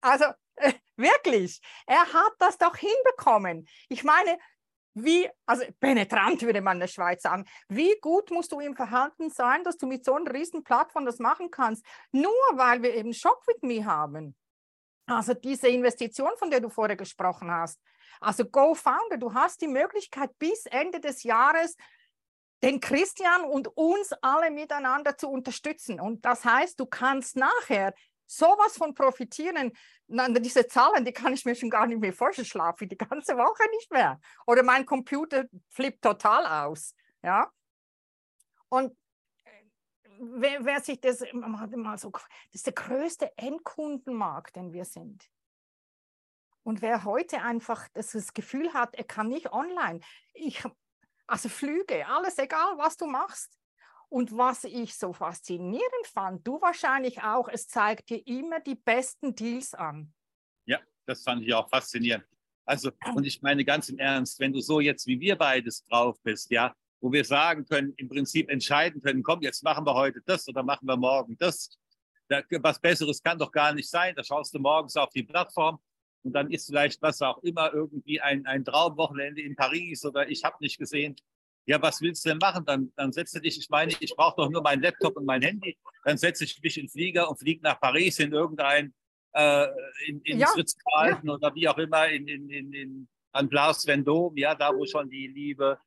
also 0.00 0.24
äh, 0.56 0.72
wirklich, 0.96 1.60
er 1.86 2.12
hat 2.12 2.32
das 2.38 2.58
doch 2.58 2.76
hinbekommen. 2.76 3.66
Ich 3.88 4.04
meine, 4.04 4.38
wie, 4.94 5.28
also 5.46 5.64
penetrant 5.80 6.42
würde 6.42 6.60
man 6.60 6.76
in 6.76 6.80
der 6.80 6.86
Schweiz 6.86 7.22
sagen, 7.22 7.46
wie 7.68 7.98
gut 8.00 8.30
musst 8.30 8.52
du 8.52 8.60
im 8.60 8.76
Verhalten 8.76 9.30
sein, 9.30 9.64
dass 9.64 9.76
du 9.78 9.86
mit 9.86 10.04
so 10.04 10.14
einer 10.14 10.32
riesen 10.32 10.64
Plattform 10.64 11.06
das 11.06 11.18
machen 11.18 11.50
kannst, 11.50 11.84
nur 12.10 12.30
weil 12.52 12.82
wir 12.82 12.94
eben 12.94 13.14
Shop 13.14 13.42
with 13.46 13.62
Me 13.62 13.84
haben. 13.84 14.36
Also 15.06 15.34
diese 15.34 15.68
Investition, 15.68 16.30
von 16.36 16.50
der 16.50 16.60
du 16.60 16.68
vorher 16.68 16.96
gesprochen 16.96 17.50
hast. 17.50 17.80
Also 18.20 18.44
GoFounder, 18.44 19.16
du 19.18 19.34
hast 19.34 19.60
die 19.60 19.68
Möglichkeit 19.68 20.30
bis 20.38 20.66
Ende 20.66 21.00
des 21.00 21.22
Jahres 21.22 21.76
den 22.62 22.80
Christian 22.80 23.44
und 23.44 23.68
uns 23.76 24.12
alle 24.22 24.50
miteinander 24.50 25.16
zu 25.16 25.28
unterstützen. 25.28 25.98
Und 25.98 26.24
das 26.24 26.44
heißt, 26.44 26.78
du 26.78 26.86
kannst 26.86 27.36
nachher 27.36 27.92
sowas 28.36 28.76
von 28.76 28.94
profitieren. 28.94 29.72
Diese 30.06 30.66
Zahlen, 30.66 31.04
die 31.04 31.12
kann 31.12 31.32
ich 31.32 31.44
mir 31.44 31.54
schon 31.54 31.70
gar 31.70 31.86
nicht 31.86 32.00
mehr 32.00 32.12
vorstellen, 32.12 32.46
schlafe 32.46 32.86
die 32.86 32.96
ganze 32.96 33.36
Woche 33.36 33.68
nicht 33.70 33.90
mehr. 33.90 34.20
Oder 34.46 34.62
mein 34.62 34.86
Computer 34.86 35.44
flippt 35.68 36.02
total 36.02 36.46
aus. 36.66 36.94
Ja. 37.22 37.50
Und 38.68 38.96
äh, 39.44 39.50
wer, 40.18 40.64
wer 40.64 40.80
sich 40.80 41.00
das 41.00 41.22
mal 41.32 41.98
so, 41.98 42.10
das 42.10 42.24
ist 42.52 42.66
der 42.66 42.72
größte 42.72 43.30
Endkundenmarkt, 43.36 44.56
den 44.56 44.72
wir 44.72 44.84
sind. 44.84 45.28
Und 46.64 46.80
wer 46.80 47.04
heute 47.04 47.42
einfach 47.42 47.88
das, 47.92 48.12
das 48.12 48.32
Gefühl 48.32 48.72
hat, 48.72 48.94
er 48.94 49.04
kann 49.04 49.28
nicht 49.28 49.52
online, 49.52 50.00
ich, 50.32 50.62
also 51.26 51.48
Flüge, 51.48 52.06
alles 52.06 52.38
egal, 52.38 52.78
was 52.78 52.96
du 52.96 53.06
machst. 53.06 53.58
Und 54.12 54.36
was 54.36 54.64
ich 54.64 54.94
so 54.94 55.14
faszinierend 55.14 56.06
fand, 56.06 56.46
du 56.46 56.60
wahrscheinlich 56.60 57.22
auch, 57.22 57.48
es 57.48 57.66
zeigt 57.66 58.10
dir 58.10 58.22
immer 58.26 58.60
die 58.60 58.74
besten 58.74 59.34
Deals 59.34 59.72
an. 59.72 60.12
Ja, 60.66 60.80
das 61.06 61.22
fand 61.22 61.42
ich 61.42 61.54
auch 61.54 61.66
faszinierend. 61.70 62.26
Also, 62.66 62.90
und 63.14 63.24
ich 63.24 63.40
meine 63.40 63.64
ganz 63.64 63.88
im 63.88 63.98
Ernst, 63.98 64.38
wenn 64.38 64.52
du 64.52 64.60
so 64.60 64.80
jetzt 64.80 65.06
wie 65.06 65.18
wir 65.18 65.36
beides 65.36 65.86
drauf 65.86 66.20
bist, 66.22 66.50
ja, 66.50 66.74
wo 67.00 67.10
wir 67.10 67.24
sagen 67.24 67.64
können, 67.64 67.94
im 67.96 68.10
Prinzip 68.10 68.50
entscheiden 68.50 69.00
können, 69.00 69.22
komm, 69.22 69.40
jetzt 69.40 69.64
machen 69.64 69.86
wir 69.86 69.94
heute 69.94 70.20
das 70.26 70.46
oder 70.46 70.62
machen 70.62 70.84
wir 70.84 70.98
morgen 70.98 71.34
das. 71.38 71.70
Da, 72.28 72.42
was 72.60 72.78
Besseres 72.78 73.22
kann 73.22 73.38
doch 73.38 73.50
gar 73.50 73.72
nicht 73.72 73.88
sein. 73.88 74.14
Da 74.14 74.22
schaust 74.22 74.52
du 74.52 74.58
morgens 74.58 74.94
auf 74.94 75.08
die 75.08 75.22
Plattform 75.22 75.78
und 76.22 76.34
dann 76.34 76.50
ist 76.50 76.66
vielleicht 76.66 77.00
was 77.00 77.22
auch 77.22 77.38
immer 77.38 77.72
irgendwie 77.72 78.20
ein, 78.20 78.44
ein 78.44 78.62
Traumwochenende 78.62 79.40
in 79.40 79.56
Paris 79.56 80.04
oder 80.04 80.28
ich 80.28 80.44
habe 80.44 80.56
nicht 80.60 80.78
gesehen, 80.78 81.16
ja, 81.66 81.80
was 81.80 82.00
willst 82.00 82.24
du 82.24 82.30
denn 82.30 82.38
machen? 82.38 82.64
Dann, 82.64 82.92
dann 82.96 83.12
setze 83.12 83.40
dich, 83.40 83.58
ich 83.58 83.68
meine, 83.70 83.92
ich 84.00 84.14
brauche 84.16 84.36
doch 84.36 84.50
nur 84.50 84.62
meinen 84.62 84.82
Laptop 84.82 85.16
und 85.16 85.24
mein 85.24 85.42
Handy. 85.42 85.76
Dann 86.04 86.18
setze 86.18 86.44
ich 86.44 86.60
mich 86.60 86.76
in 86.76 86.86
den 86.86 86.90
Flieger 86.90 87.30
und 87.30 87.38
fliege 87.38 87.62
nach 87.62 87.80
Paris 87.80 88.18
in 88.18 88.32
irgendein, 88.32 88.94
äh, 89.32 89.66
in, 90.06 90.20
in 90.22 90.38
ja, 90.40 90.48
Ritz-Carlton 90.50 91.28
ja. 91.28 91.34
oder 91.34 91.54
wie 91.54 91.68
auch 91.68 91.78
immer, 91.78 92.08
in, 92.08 92.26
in, 92.26 92.50
in, 92.50 92.72
in, 92.72 93.08
an 93.32 93.48
Place 93.48 93.86
Vendôme, 93.86 94.38
ja, 94.38 94.54
da 94.54 94.74
wo 94.74 94.84
schon 94.86 95.08
die 95.08 95.28
liebe 95.28 95.78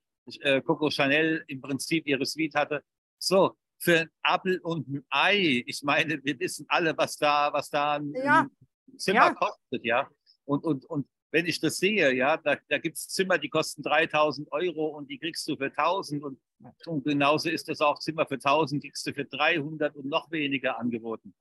äh, 0.42 0.62
Coco 0.62 0.90
Chanel 0.90 1.44
im 1.48 1.62
Prinzip 1.62 2.08
ihre 2.08 2.26
Suite 2.26 2.56
hatte. 2.56 2.84
So, 3.20 3.58
für 3.78 4.02
ein 4.02 4.10
Apfel 4.24 4.60
und 4.60 4.88
ein 4.88 5.06
Ei, 5.10 5.64
ich 5.66 5.84
meine, 5.84 6.24
wir 6.24 6.40
wissen 6.40 6.66
alle, 6.70 6.98
was 6.98 7.18
da, 7.18 7.52
was 7.52 7.70
da 7.70 7.96
ein, 7.96 8.14
ja. 8.14 8.48
Zimmer 8.98 9.34
kostet, 9.36 9.84
ja. 9.84 10.08
Und, 10.46 10.64
und, 10.64 10.86
und 10.86 11.08
wenn 11.36 11.48
ich 11.48 11.60
das 11.60 11.80
sehe, 11.80 12.14
ja, 12.14 12.38
da, 12.38 12.56
da 12.70 12.78
gibt 12.78 12.96
es 12.96 13.10
Zimmer, 13.10 13.38
die 13.38 13.50
kosten 13.50 13.84
3000 13.84 14.50
Euro 14.54 14.88
und 14.88 15.10
die 15.10 15.18
kriegst 15.18 15.46
du 15.50 15.58
für 15.58 15.66
1000 15.66 16.24
und, 16.24 16.40
und 16.86 17.04
genauso 17.04 17.50
ist 17.50 17.68
das 17.68 17.82
auch 17.82 18.00
Zimmer 18.00 18.26
für 18.26 18.36
1000, 18.36 18.82
kriegst 18.82 19.06
du 19.06 19.14
für 19.14 19.26
300 19.26 19.98
und 19.98 20.06
noch 20.06 20.32
weniger 20.32 20.80
angeboten. 20.80 21.36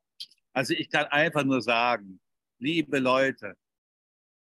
Also 0.53 0.75
ich 0.75 0.91
kann 0.91 1.05
einfach 1.05 1.45
nur 1.45 1.63
sagen, 1.63 2.19
liebe 2.59 2.99
Leute, 2.99 3.55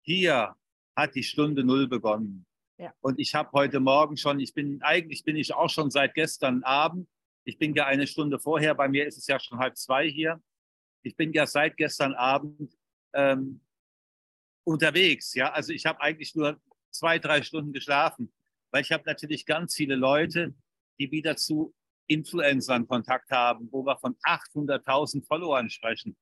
hier 0.02 0.58
hat 0.94 1.16
die 1.16 1.24
Stunde 1.24 1.64
Null 1.64 1.88
begonnen. 1.88 2.46
Ja. 2.78 2.94
Und 3.00 3.18
ich 3.18 3.34
habe 3.34 3.50
heute 3.54 3.80
Morgen 3.80 4.18
schon, 4.18 4.42
ich 4.42 4.54
bin, 4.54 4.82
eigentlich 4.82 5.24
bin 5.24 5.38
ich 5.38 5.54
auch 5.54 5.70
schon 5.70 5.90
seit 5.90 6.16
gestern 6.16 6.64
Abend, 6.64 7.08
ich 7.46 7.58
bin 7.58 7.74
ja 7.76 7.86
eine 7.86 8.08
Stunde 8.08 8.40
vorher, 8.40 8.76
bei 8.76 8.90
mir 8.90 9.08
ist 9.08 9.18
es 9.18 9.28
ja 9.28 9.40
schon 9.40 9.58
halb 9.60 9.78
zwei 9.78 10.06
hier. 10.10 10.42
Ich 11.02 11.16
bin 11.16 11.32
ja 11.32 11.48
seit 11.48 11.78
gestern 11.78 12.14
Abend 12.14 12.78
ähm, 13.14 13.62
unterwegs. 14.70 15.34
Ja, 15.34 15.52
also 15.52 15.74
ich 15.74 15.86
habe 15.88 16.00
eigentlich 16.00 16.36
nur 16.36 16.62
zwei, 16.92 17.18
drei 17.18 17.42
Stunden 17.42 17.74
geschlafen, 17.74 18.32
weil 18.72 18.84
ich 18.84 18.92
habe 18.92 19.04
natürlich 19.06 19.48
ganz 19.48 19.76
viele 19.76 19.96
Leute, 19.96 20.54
die 21.00 21.12
wieder 21.12 21.36
zu 21.36 21.74
Influencern 22.06 22.88
Kontakt 22.88 23.32
haben, 23.32 23.68
wo 23.72 23.84
wir 23.84 23.98
von 23.98 24.16
800.000 24.24 25.26
Followern 25.26 25.70
sprechen 25.72 26.16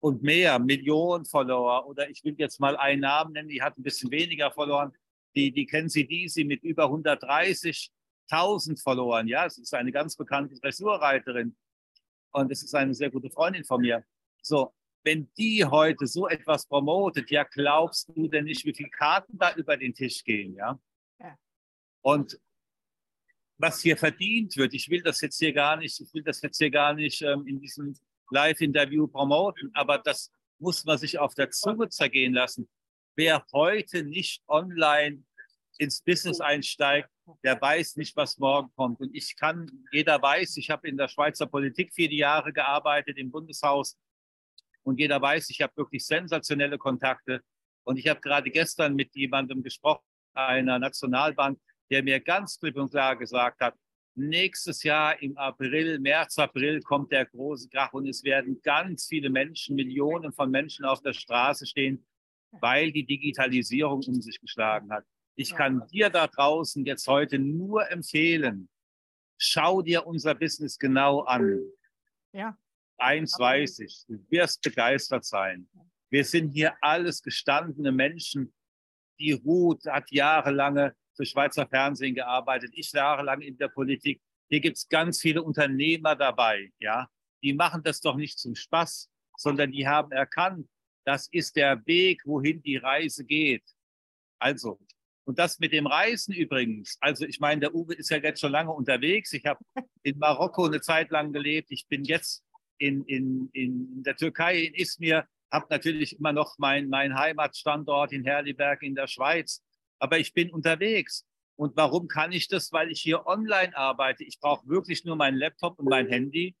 und 0.00 0.22
mehr, 0.22 0.58
Millionen 0.58 1.24
Follower. 1.24 1.86
Oder 1.86 2.10
ich 2.10 2.22
will 2.22 2.34
jetzt 2.38 2.60
mal 2.60 2.76
einen 2.76 3.00
Namen 3.00 3.32
nennen, 3.32 3.48
die 3.48 3.62
hat 3.62 3.78
ein 3.78 3.82
bisschen 3.82 4.10
weniger 4.10 4.50
Follower. 4.50 4.92
Die, 5.34 5.50
die 5.52 5.64
kennen 5.66 5.88
Sie, 5.88 6.06
die, 6.06 6.28
sie 6.28 6.44
mit 6.44 6.62
über 6.62 6.84
130.000 6.84 8.82
Followern. 8.82 9.26
Ja, 9.26 9.46
es 9.46 9.56
ist 9.56 9.72
eine 9.74 9.92
ganz 9.92 10.16
bekannte 10.16 10.54
Dressurreiterin 10.60 11.56
und 12.32 12.52
es 12.52 12.62
ist 12.62 12.74
eine 12.74 12.94
sehr 12.94 13.10
gute 13.10 13.30
Freundin 13.30 13.64
von 13.64 13.80
mir. 13.80 14.04
So, 14.42 14.72
wenn 15.06 15.30
die 15.38 15.64
heute 15.64 16.08
so 16.08 16.26
etwas 16.26 16.66
promotet, 16.66 17.30
ja, 17.30 17.44
glaubst 17.44 18.08
du 18.08 18.26
denn 18.26 18.44
nicht, 18.44 18.64
wie 18.64 18.74
viele 18.74 18.90
Karten 18.90 19.38
da 19.38 19.54
über 19.54 19.76
den 19.76 19.94
Tisch 19.94 20.24
gehen, 20.24 20.56
ja? 20.56 20.80
ja. 21.20 21.38
Und 22.02 22.40
was 23.56 23.80
hier 23.80 23.96
verdient 23.96 24.56
wird, 24.56 24.74
ich 24.74 24.90
will 24.90 25.02
das 25.02 25.20
jetzt 25.20 25.38
hier 25.38 25.52
gar 25.52 25.76
nicht, 25.76 26.00
ich 26.00 26.12
will 26.12 26.24
das 26.24 26.42
jetzt 26.42 26.58
hier 26.58 26.70
gar 26.70 26.92
nicht 26.92 27.22
ähm, 27.22 27.46
in 27.46 27.60
diesem 27.60 27.94
Live-Interview 28.30 29.06
promoten, 29.06 29.70
aber 29.74 29.98
das 29.98 30.32
muss 30.58 30.84
man 30.84 30.98
sich 30.98 31.20
auf 31.20 31.34
der 31.36 31.50
Zunge 31.52 31.88
zergehen 31.88 32.34
lassen. 32.34 32.68
Wer 33.14 33.46
heute 33.52 34.02
nicht 34.02 34.42
online 34.48 35.22
ins 35.78 36.02
Business 36.02 36.40
einsteigt, 36.40 37.08
der 37.44 37.60
weiß 37.60 37.94
nicht, 37.94 38.16
was 38.16 38.38
morgen 38.38 38.72
kommt. 38.74 38.98
Und 39.00 39.14
ich 39.14 39.36
kann, 39.36 39.70
jeder 39.92 40.20
weiß, 40.20 40.56
ich 40.56 40.68
habe 40.70 40.88
in 40.88 40.96
der 40.96 41.06
Schweizer 41.06 41.46
Politik 41.46 41.92
viele 41.94 42.14
Jahre 42.14 42.52
gearbeitet, 42.52 43.18
im 43.18 43.30
Bundeshaus. 43.30 43.96
Und 44.86 45.00
jeder 45.00 45.20
weiß, 45.20 45.50
ich 45.50 45.60
habe 45.62 45.76
wirklich 45.76 46.06
sensationelle 46.06 46.78
Kontakte. 46.78 47.42
Und 47.84 47.98
ich 47.98 48.06
habe 48.06 48.20
gerade 48.20 48.50
gestern 48.50 48.94
mit 48.94 49.14
jemandem 49.16 49.62
gesprochen, 49.62 50.04
einer 50.32 50.78
Nationalbank, 50.78 51.58
der 51.90 52.04
mir 52.04 52.20
ganz 52.20 52.58
klipp 52.60 52.76
und 52.76 52.90
klar 52.90 53.16
gesagt 53.16 53.60
hat, 53.60 53.74
nächstes 54.14 54.84
Jahr 54.84 55.20
im 55.20 55.36
April, 55.36 55.98
März, 55.98 56.38
April 56.38 56.80
kommt 56.82 57.10
der 57.10 57.26
große 57.26 57.68
Krach 57.68 57.92
und 57.92 58.06
es 58.06 58.22
werden 58.22 58.60
ganz 58.62 59.06
viele 59.06 59.28
Menschen, 59.28 59.74
Millionen 59.74 60.32
von 60.32 60.50
Menschen 60.50 60.84
auf 60.84 61.02
der 61.02 61.12
Straße 61.12 61.66
stehen, 61.66 62.06
weil 62.52 62.92
die 62.92 63.04
Digitalisierung 63.04 64.02
um 64.06 64.22
sich 64.22 64.40
geschlagen 64.40 64.92
hat. 64.92 65.04
Ich 65.34 65.54
kann 65.54 65.86
dir 65.88 66.10
da 66.10 66.28
draußen 66.28 66.84
jetzt 66.86 67.08
heute 67.08 67.38
nur 67.38 67.90
empfehlen, 67.90 68.68
schau 69.36 69.82
dir 69.82 70.06
unser 70.06 70.34
Business 70.34 70.78
genau 70.78 71.22
an. 71.22 71.60
Ja. 72.32 72.56
Eins 72.98 73.38
weiß 73.38 73.80
ich, 73.80 74.04
du 74.08 74.18
wirst 74.30 74.62
begeistert 74.62 75.24
sein. 75.24 75.68
Wir 76.10 76.24
sind 76.24 76.52
hier 76.52 76.74
alles 76.80 77.22
gestandene 77.22 77.92
Menschen. 77.92 78.54
Die 79.18 79.32
Ruth 79.32 79.84
hat 79.86 80.10
jahrelang 80.10 80.92
für 81.14 81.26
Schweizer 81.26 81.66
Fernsehen 81.66 82.14
gearbeitet, 82.14 82.72
ich 82.74 82.92
jahrelang 82.92 83.40
in 83.40 83.56
der 83.56 83.68
Politik. 83.68 84.20
Hier 84.48 84.60
gibt 84.60 84.76
es 84.76 84.88
ganz 84.88 85.20
viele 85.20 85.42
Unternehmer 85.42 86.14
dabei, 86.14 86.72
ja. 86.78 87.08
Die 87.42 87.52
machen 87.52 87.82
das 87.82 88.00
doch 88.00 88.16
nicht 88.16 88.38
zum 88.38 88.54
Spaß, 88.54 89.10
sondern 89.36 89.72
die 89.72 89.86
haben 89.86 90.10
erkannt, 90.12 90.68
das 91.04 91.28
ist 91.28 91.56
der 91.56 91.84
Weg, 91.86 92.22
wohin 92.24 92.62
die 92.62 92.76
Reise 92.76 93.24
geht. 93.24 93.64
Also, 94.38 94.80
und 95.24 95.38
das 95.38 95.58
mit 95.58 95.72
dem 95.72 95.86
Reisen 95.86 96.32
übrigens. 96.34 96.96
Also, 97.00 97.24
ich 97.26 97.40
meine, 97.40 97.60
der 97.60 97.74
Uwe 97.74 97.94
ist 97.94 98.10
ja 98.10 98.18
jetzt 98.18 98.40
schon 98.40 98.52
lange 98.52 98.72
unterwegs. 98.72 99.32
Ich 99.32 99.44
habe 99.44 99.60
in 100.02 100.18
Marokko 100.18 100.66
eine 100.66 100.80
Zeit 100.80 101.10
lang 101.10 101.32
gelebt. 101.32 101.70
Ich 101.70 101.86
bin 101.88 102.04
jetzt 102.04 102.44
in, 102.78 103.04
in, 103.04 103.50
in 103.52 104.02
der 104.02 104.16
Türkei, 104.16 104.58
in 104.58 104.74
Izmir, 104.74 105.26
habe 105.50 105.66
natürlich 105.70 106.18
immer 106.18 106.32
noch 106.32 106.56
mein, 106.58 106.88
mein 106.88 107.18
Heimatstandort 107.18 108.12
in 108.12 108.24
Herliberg 108.24 108.82
in 108.82 108.94
der 108.94 109.06
Schweiz. 109.06 109.62
Aber 109.98 110.18
ich 110.18 110.34
bin 110.34 110.50
unterwegs. 110.50 111.24
Und 111.56 111.76
warum 111.76 112.08
kann 112.08 112.32
ich 112.32 112.48
das? 112.48 112.72
Weil 112.72 112.90
ich 112.90 113.00
hier 113.00 113.26
online 113.26 113.74
arbeite. 113.76 114.24
Ich 114.24 114.38
brauche 114.40 114.66
wirklich 114.68 115.04
nur 115.04 115.16
meinen 115.16 115.38
Laptop 115.38 115.78
und 115.78 115.88
mein 115.88 116.08
Handy. 116.08 116.54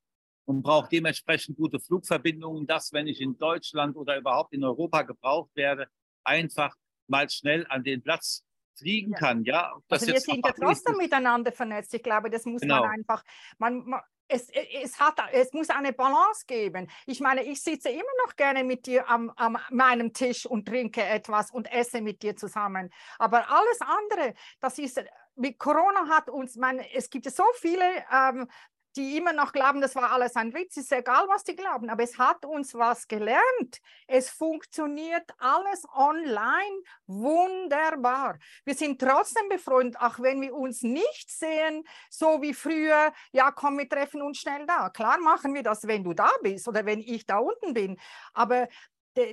und 0.46 0.62
brauche 0.62 0.88
dementsprechend 0.88 1.56
gute 1.56 1.80
Flugverbindungen, 1.80 2.66
dass, 2.66 2.92
wenn 2.92 3.08
ich 3.08 3.20
in 3.20 3.36
Deutschland 3.36 3.96
oder 3.96 4.16
überhaupt 4.16 4.54
in 4.54 4.64
Europa 4.64 5.02
gebraucht 5.02 5.50
werde, 5.54 5.88
einfach 6.24 6.74
mal 7.08 7.28
schnell 7.28 7.66
an 7.68 7.82
den 7.84 8.02
Platz 8.02 8.44
fliegen 8.78 9.12
ja. 9.12 9.18
kann. 9.18 9.44
Ja, 9.44 9.74
also 9.88 10.06
wir 10.06 10.20
sind 10.20 10.46
ja 10.46 10.52
trotzdem 10.52 10.96
miteinander 10.96 11.50
vernetzt. 11.50 11.92
Ich 11.94 12.02
glaube, 12.02 12.30
das 12.30 12.44
muss 12.44 12.60
genau. 12.60 12.80
man 12.80 12.90
einfach, 12.90 13.24
man, 13.58 13.84
man 13.86 14.00
es, 14.28 14.48
es, 14.50 14.98
hat, 14.98 15.20
es 15.32 15.52
muss 15.52 15.70
eine 15.70 15.92
Balance 15.92 16.44
geben. 16.46 16.88
Ich 17.06 17.20
meine, 17.20 17.42
ich 17.44 17.62
sitze 17.62 17.90
immer 17.90 18.02
noch 18.24 18.36
gerne 18.36 18.64
mit 18.64 18.86
dir 18.86 19.08
am, 19.08 19.30
am 19.36 19.58
meinem 19.70 20.12
Tisch 20.12 20.46
und 20.46 20.66
trinke 20.66 21.02
etwas 21.02 21.50
und 21.50 21.70
esse 21.72 22.00
mit 22.00 22.22
dir 22.22 22.36
zusammen. 22.36 22.90
Aber 23.18 23.50
alles 23.50 23.80
andere, 23.80 24.34
das 24.60 24.78
ist, 24.78 25.02
mit 25.36 25.58
Corona 25.58 26.08
hat 26.08 26.28
uns, 26.28 26.56
meine, 26.56 26.92
es 26.94 27.10
gibt 27.10 27.30
so 27.30 27.44
viele 27.54 27.84
ähm, 28.12 28.48
die 28.96 29.16
immer 29.16 29.32
noch 29.32 29.52
glauben, 29.52 29.80
das 29.80 29.94
war 29.94 30.10
alles 30.12 30.36
ein 30.36 30.54
Witz, 30.54 30.76
ist 30.76 30.92
egal, 30.92 31.26
was 31.28 31.44
die 31.44 31.54
glauben, 31.54 31.90
aber 31.90 32.02
es 32.02 32.18
hat 32.18 32.44
uns 32.44 32.74
was 32.74 33.06
gelernt. 33.06 33.80
Es 34.06 34.30
funktioniert 34.30 35.30
alles 35.38 35.84
online 35.94 36.82
wunderbar. 37.06 38.38
Wir 38.64 38.74
sind 38.74 39.00
trotzdem 39.00 39.48
befreundet, 39.48 40.00
auch 40.00 40.18
wenn 40.20 40.40
wir 40.40 40.54
uns 40.54 40.82
nicht 40.82 41.30
sehen, 41.30 41.84
so 42.10 42.40
wie 42.40 42.54
früher, 42.54 43.12
ja, 43.32 43.50
komm, 43.50 43.78
wir 43.78 43.88
treffen 43.88 44.22
uns 44.22 44.38
schnell 44.38 44.66
da. 44.66 44.90
Klar 44.90 45.18
machen 45.18 45.54
wir 45.54 45.62
das, 45.62 45.86
wenn 45.86 46.04
du 46.04 46.14
da 46.14 46.30
bist 46.42 46.66
oder 46.68 46.86
wenn 46.86 47.00
ich 47.00 47.26
da 47.26 47.38
unten 47.38 47.74
bin, 47.74 47.98
aber 48.32 48.68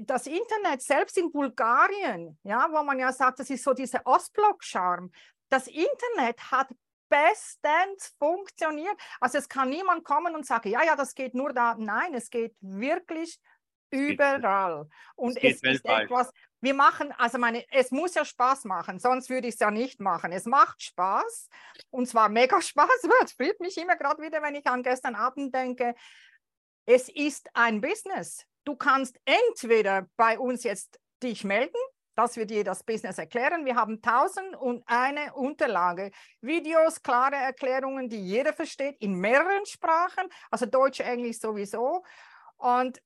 das 0.01 0.27
Internet 0.27 0.82
selbst 0.82 1.17
in 1.17 1.32
Bulgarien, 1.32 2.39
ja, 2.43 2.70
wo 2.72 2.84
man 2.84 3.00
ja 3.00 3.12
sagt, 3.12 3.39
das 3.39 3.50
ist 3.50 3.63
so 3.63 3.74
dieser 3.74 4.05
Ostblock-Charme, 4.05 5.12
das 5.50 5.67
Internet 5.67 6.51
hat 6.51 6.70
bestens 7.13 8.15
funktioniert. 8.17 8.96
Also 9.20 9.38
es 9.38 9.48
kann 9.48 9.70
niemand 9.70 10.03
kommen 10.03 10.36
und 10.36 10.46
sagen, 10.46 10.70
ja, 10.70 10.84
ja, 10.84 10.96
das 10.96 11.13
geht 11.13 11.36
nur 11.36 11.53
da. 11.53 11.75
Nein, 11.77 12.15
es 12.15 12.29
geht 12.29 12.55
wirklich 12.60 13.39
überall. 13.91 14.88
Und 15.15 15.38
es, 15.38 15.62
es 15.62 15.75
ist 15.75 15.86
etwas, 15.86 16.32
wir 16.62 16.74
machen, 16.74 17.12
also 17.17 17.38
meine, 17.38 17.63
es 17.72 17.91
muss 17.91 18.15
ja 18.15 18.25
Spaß 18.25 18.65
machen, 18.65 18.98
sonst 18.98 19.29
würde 19.29 19.48
ich 19.48 19.53
es 19.53 19.60
ja 19.60 19.70
nicht 19.70 20.00
machen. 20.00 20.32
Es 20.32 20.46
macht 20.46 20.82
Spaß 20.82 21.50
und 21.91 22.08
zwar 22.08 22.29
mega 22.29 22.60
Spaß. 22.62 22.89
Es 23.24 23.34
fühlt 23.34 23.60
mich 23.60 23.77
immer 23.77 23.96
gerade 23.96 24.22
wieder, 24.24 24.41
wenn 24.41 24.55
ich 24.55 24.65
an 24.65 24.82
gestern 24.82 25.15
Abend 25.15 25.53
denke. 25.53 25.93
Es 26.86 27.10
ist 27.10 27.50
ein 27.53 27.79
Business. 27.79 28.46
Du 28.65 28.75
kannst 28.75 29.20
entweder 29.25 30.08
bei 30.15 30.39
uns 30.39 30.63
jetzt 30.63 31.00
dich 31.22 31.43
melden 31.43 31.79
dass 32.15 32.36
wir 32.38 32.46
dir 32.46 32.63
das 32.63 32.84
Business 32.84 33.17
erklären. 33.17 33.65
Wir 33.65 33.75
haben 33.75 34.01
tausend 34.01 34.55
und 34.55 34.84
eine 34.86 35.34
Unterlage, 35.34 36.12
Videos, 36.41 37.01
klare 37.01 37.36
Erklärungen, 37.36 38.10
die 38.10 38.20
jeder 38.20 38.53
versteht, 38.53 38.98
in 39.00 39.15
mehreren 39.15 39.65
Sprachen, 39.65 40.27
also 40.51 40.65
Deutsch, 40.65 41.00
Englisch 41.00 41.39
sowieso. 41.39 42.03
Und 42.58 43.01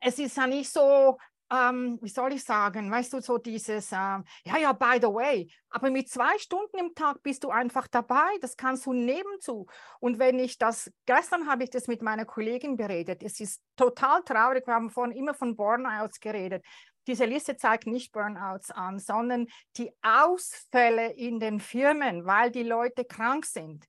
es 0.00 0.18
ist 0.18 0.36
ja 0.36 0.46
nicht 0.46 0.70
so, 0.70 1.16
ähm, 1.50 1.98
wie 2.02 2.08
soll 2.08 2.32
ich 2.32 2.44
sagen, 2.44 2.90
weißt 2.90 3.12
du, 3.12 3.20
so 3.20 3.38
dieses, 3.38 3.92
ähm, 3.92 4.24
ja, 4.44 4.58
ja, 4.58 4.72
by 4.72 4.98
the 5.00 5.06
way, 5.06 5.48
aber 5.70 5.90
mit 5.90 6.08
zwei 6.08 6.36
Stunden 6.38 6.78
im 6.78 6.94
Tag 6.94 7.22
bist 7.22 7.44
du 7.44 7.50
einfach 7.50 7.86
dabei, 7.86 8.36
das 8.40 8.56
kannst 8.56 8.86
du 8.86 8.92
nebenzu. 8.92 9.66
Und 10.00 10.18
wenn 10.18 10.38
ich 10.38 10.58
das, 10.58 10.90
gestern 11.06 11.46
habe 11.48 11.64
ich 11.64 11.70
das 11.70 11.86
mit 11.86 12.02
meiner 12.02 12.24
Kollegin 12.24 12.76
beredet, 12.76 13.22
es 13.22 13.38
ist 13.40 13.62
total 13.76 14.22
traurig, 14.24 14.66
wir 14.66 14.74
haben 14.74 14.90
vorhin 14.90 15.16
immer 15.16 15.34
von 15.34 15.56
Burnouts 15.56 16.18
geredet 16.20 16.64
diese 17.06 17.24
Liste 17.24 17.56
zeigt 17.56 17.86
nicht 17.86 18.12
Burnouts 18.12 18.70
an, 18.70 18.98
sondern 18.98 19.46
die 19.76 19.92
Ausfälle 20.02 21.12
in 21.12 21.40
den 21.40 21.60
Firmen, 21.60 22.26
weil 22.26 22.50
die 22.50 22.62
Leute 22.62 23.04
krank 23.04 23.46
sind. 23.46 23.86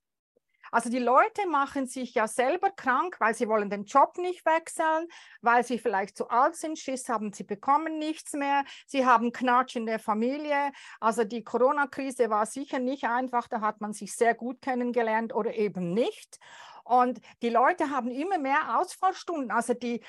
Also 0.71 0.89
die 0.89 0.99
Leute 0.99 1.47
machen 1.47 1.87
sich 1.87 2.13
ja 2.13 2.27
selber 2.27 2.71
krank, 2.71 3.15
weil 3.19 3.33
sie 3.33 3.47
wollen 3.47 3.69
den 3.69 3.85
Job 3.85 4.17
nicht 4.17 4.45
wechseln, 4.45 5.07
weil 5.41 5.63
sie 5.63 5.79
vielleicht 5.79 6.17
zu 6.17 6.29
alt 6.29 6.55
sind, 6.55 6.77
Schiss 6.77 7.07
haben, 7.09 7.31
sie 7.31 7.43
bekommen 7.43 7.99
nichts 7.99 8.33
mehr, 8.33 8.63
sie 8.85 9.05
haben 9.05 9.31
Knatsch 9.31 9.75
in 9.75 9.85
der 9.85 9.99
Familie. 9.99 10.71
Also 10.99 11.23
die 11.23 11.43
Corona-Krise 11.43 12.29
war 12.29 12.45
sicher 12.45 12.79
nicht 12.79 13.05
einfach, 13.05 13.47
da 13.47 13.61
hat 13.61 13.81
man 13.81 13.93
sich 13.93 14.15
sehr 14.15 14.35
gut 14.35 14.61
kennengelernt 14.61 15.33
oder 15.33 15.53
eben 15.55 15.93
nicht. 15.93 16.37
Und 16.83 17.19
die 17.41 17.49
Leute 17.49 17.89
haben 17.89 18.09
immer 18.09 18.37
mehr 18.37 18.79
Ausfallstunden. 18.79 19.51
Also 19.51 19.73
die, 19.73 20.01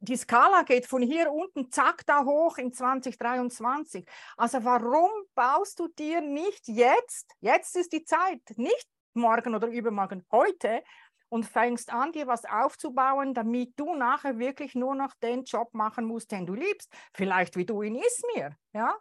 die 0.00 0.16
Skala 0.16 0.62
geht 0.62 0.86
von 0.86 1.02
hier 1.02 1.30
unten, 1.30 1.70
zack, 1.70 2.04
da 2.06 2.24
hoch 2.24 2.58
in 2.58 2.72
2023. 2.72 4.06
Also 4.36 4.64
warum 4.64 5.10
baust 5.34 5.78
du 5.80 5.88
dir 5.88 6.20
nicht 6.20 6.68
jetzt, 6.68 7.34
jetzt 7.40 7.76
ist 7.76 7.92
die 7.92 8.04
Zeit, 8.04 8.42
nicht 8.56 8.88
morgen 9.14 9.54
oder 9.54 9.68
übermorgen, 9.68 10.24
heute, 10.30 10.82
und 11.30 11.44
fängst 11.44 11.92
an, 11.92 12.12
dir 12.12 12.26
was 12.26 12.44
aufzubauen, 12.44 13.34
damit 13.34 13.78
du 13.78 13.94
nachher 13.94 14.38
wirklich 14.38 14.74
nur 14.74 14.94
noch 14.94 15.14
den 15.22 15.44
Job 15.44 15.72
machen 15.74 16.04
musst, 16.06 16.32
den 16.32 16.46
du 16.46 16.54
liebst. 16.54 16.92
Vielleicht 17.12 17.56
wie 17.56 17.66
du 17.66 17.82
in 17.82 17.96
Izmir, 17.96 18.56
ja? 18.72 18.96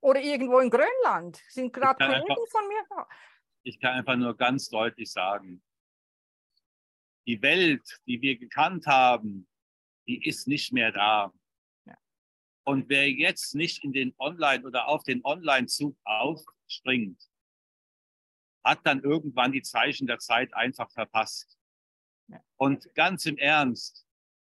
Oder 0.00 0.20
irgendwo 0.20 0.58
in 0.60 0.70
Grönland. 0.70 1.40
Sind 1.48 1.72
gerade 1.72 2.04
Kollegen 2.04 2.46
von 2.50 2.68
mir 2.68 2.84
da. 2.88 3.06
Ich 3.62 3.78
kann 3.78 3.94
einfach 3.94 4.16
nur 4.16 4.36
ganz 4.36 4.68
deutlich 4.68 5.12
sagen, 5.12 5.62
die 7.26 7.40
Welt, 7.42 7.82
die 8.06 8.20
wir 8.20 8.38
gekannt 8.38 8.86
haben, 8.86 9.46
die 10.10 10.26
ist 10.26 10.48
nicht 10.48 10.72
mehr 10.72 10.90
da. 10.90 11.32
Ja. 11.86 11.96
Und 12.64 12.88
wer 12.88 13.08
jetzt 13.08 13.54
nicht 13.54 13.84
in 13.84 13.92
den 13.92 14.12
Online- 14.18 14.66
oder 14.66 14.88
auf 14.88 15.04
den 15.04 15.24
Online-Zug 15.24 15.96
aufspringt, 16.04 17.22
hat 18.64 18.84
dann 18.84 19.02
irgendwann 19.02 19.52
die 19.52 19.62
Zeichen 19.62 20.08
der 20.08 20.18
Zeit 20.18 20.52
einfach 20.52 20.90
verpasst. 20.90 21.56
Ja. 22.26 22.42
Und 22.56 22.92
ganz 22.94 23.24
im 23.26 23.38
Ernst, 23.38 24.04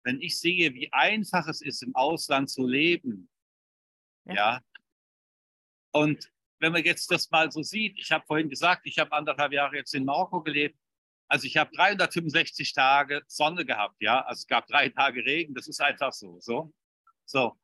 wenn 0.02 0.20
ich 0.20 0.38
sehe, 0.38 0.74
wie 0.74 0.92
einfach 0.92 1.46
es 1.46 1.62
ist, 1.62 1.82
im 1.82 1.94
Ausland 1.94 2.50
zu 2.50 2.66
leben, 2.66 3.30
ja, 4.24 4.34
ja 4.34 4.62
und 5.92 6.32
wenn 6.58 6.72
man 6.72 6.82
jetzt 6.82 7.10
das 7.12 7.30
mal 7.30 7.50
so 7.52 7.62
sieht, 7.62 7.98
ich 7.98 8.10
habe 8.10 8.26
vorhin 8.26 8.48
gesagt, 8.48 8.86
ich 8.86 8.98
habe 8.98 9.12
anderthalb 9.12 9.52
Jahre 9.52 9.76
jetzt 9.76 9.94
in 9.94 10.04
Marokko 10.04 10.42
gelebt, 10.42 10.78
also 11.34 11.48
ich 11.48 11.56
habe 11.56 11.72
365 11.74 12.74
Tage 12.74 13.22
Sonne 13.26 13.64
gehabt, 13.64 13.96
ja. 14.00 14.20
Also 14.20 14.42
es 14.42 14.46
gab 14.46 14.68
drei 14.68 14.88
Tage 14.88 15.24
Regen, 15.24 15.52
das 15.52 15.66
ist 15.66 15.80
einfach 15.80 16.12
so, 16.12 16.38
so, 16.38 16.72
so. 17.24 17.56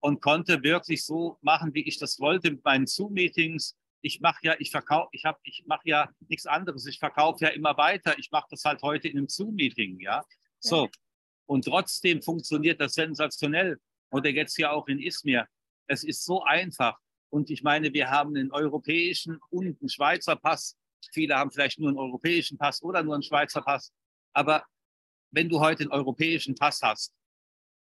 Und 0.00 0.20
konnte 0.20 0.64
wirklich 0.64 1.04
so 1.04 1.38
machen, 1.40 1.72
wie 1.74 1.86
ich 1.86 2.00
das 2.00 2.18
wollte 2.18 2.50
mit 2.50 2.64
meinen 2.64 2.88
Zoom-Meetings. 2.88 3.76
Ich 4.00 4.20
mache 4.20 4.40
ja, 4.42 4.56
ich 4.58 4.72
verkaufe, 4.72 5.10
ich 5.12 5.24
habe, 5.24 5.38
ich 5.44 5.62
mache 5.64 5.88
ja 5.88 6.10
nichts 6.26 6.44
anderes. 6.46 6.86
Ich 6.86 6.98
verkaufe 6.98 7.44
ja 7.44 7.50
immer 7.50 7.76
weiter. 7.76 8.18
Ich 8.18 8.32
mache 8.32 8.48
das 8.50 8.64
halt 8.64 8.82
heute 8.82 9.06
in 9.06 9.16
einem 9.16 9.28
Zoom-Meeting, 9.28 10.00
ja. 10.00 10.24
So. 10.58 10.90
Und 11.46 11.66
trotzdem 11.66 12.20
funktioniert 12.20 12.80
das 12.80 12.94
sensationell. 12.94 13.78
Oder 14.10 14.30
jetzt 14.30 14.58
ja 14.58 14.72
auch 14.72 14.88
in 14.88 14.98
Izmir. 14.98 15.46
Es 15.86 16.02
ist 16.02 16.24
so 16.24 16.42
einfach. 16.42 16.98
Und 17.30 17.48
ich 17.48 17.62
meine, 17.62 17.92
wir 17.92 18.10
haben 18.10 18.36
einen 18.36 18.50
europäischen 18.50 19.38
und 19.50 19.80
einen 19.80 19.88
Schweizer 19.88 20.34
Pass 20.34 20.76
Viele 21.12 21.36
haben 21.36 21.50
vielleicht 21.50 21.78
nur 21.78 21.88
einen 21.88 21.98
europäischen 21.98 22.58
Pass 22.58 22.82
oder 22.82 23.02
nur 23.02 23.14
einen 23.14 23.22
Schweizer 23.22 23.62
Pass. 23.62 23.92
Aber 24.32 24.64
wenn 25.30 25.48
du 25.48 25.60
heute 25.60 25.82
einen 25.82 25.92
europäischen 25.92 26.54
Pass 26.54 26.80
hast, 26.82 27.12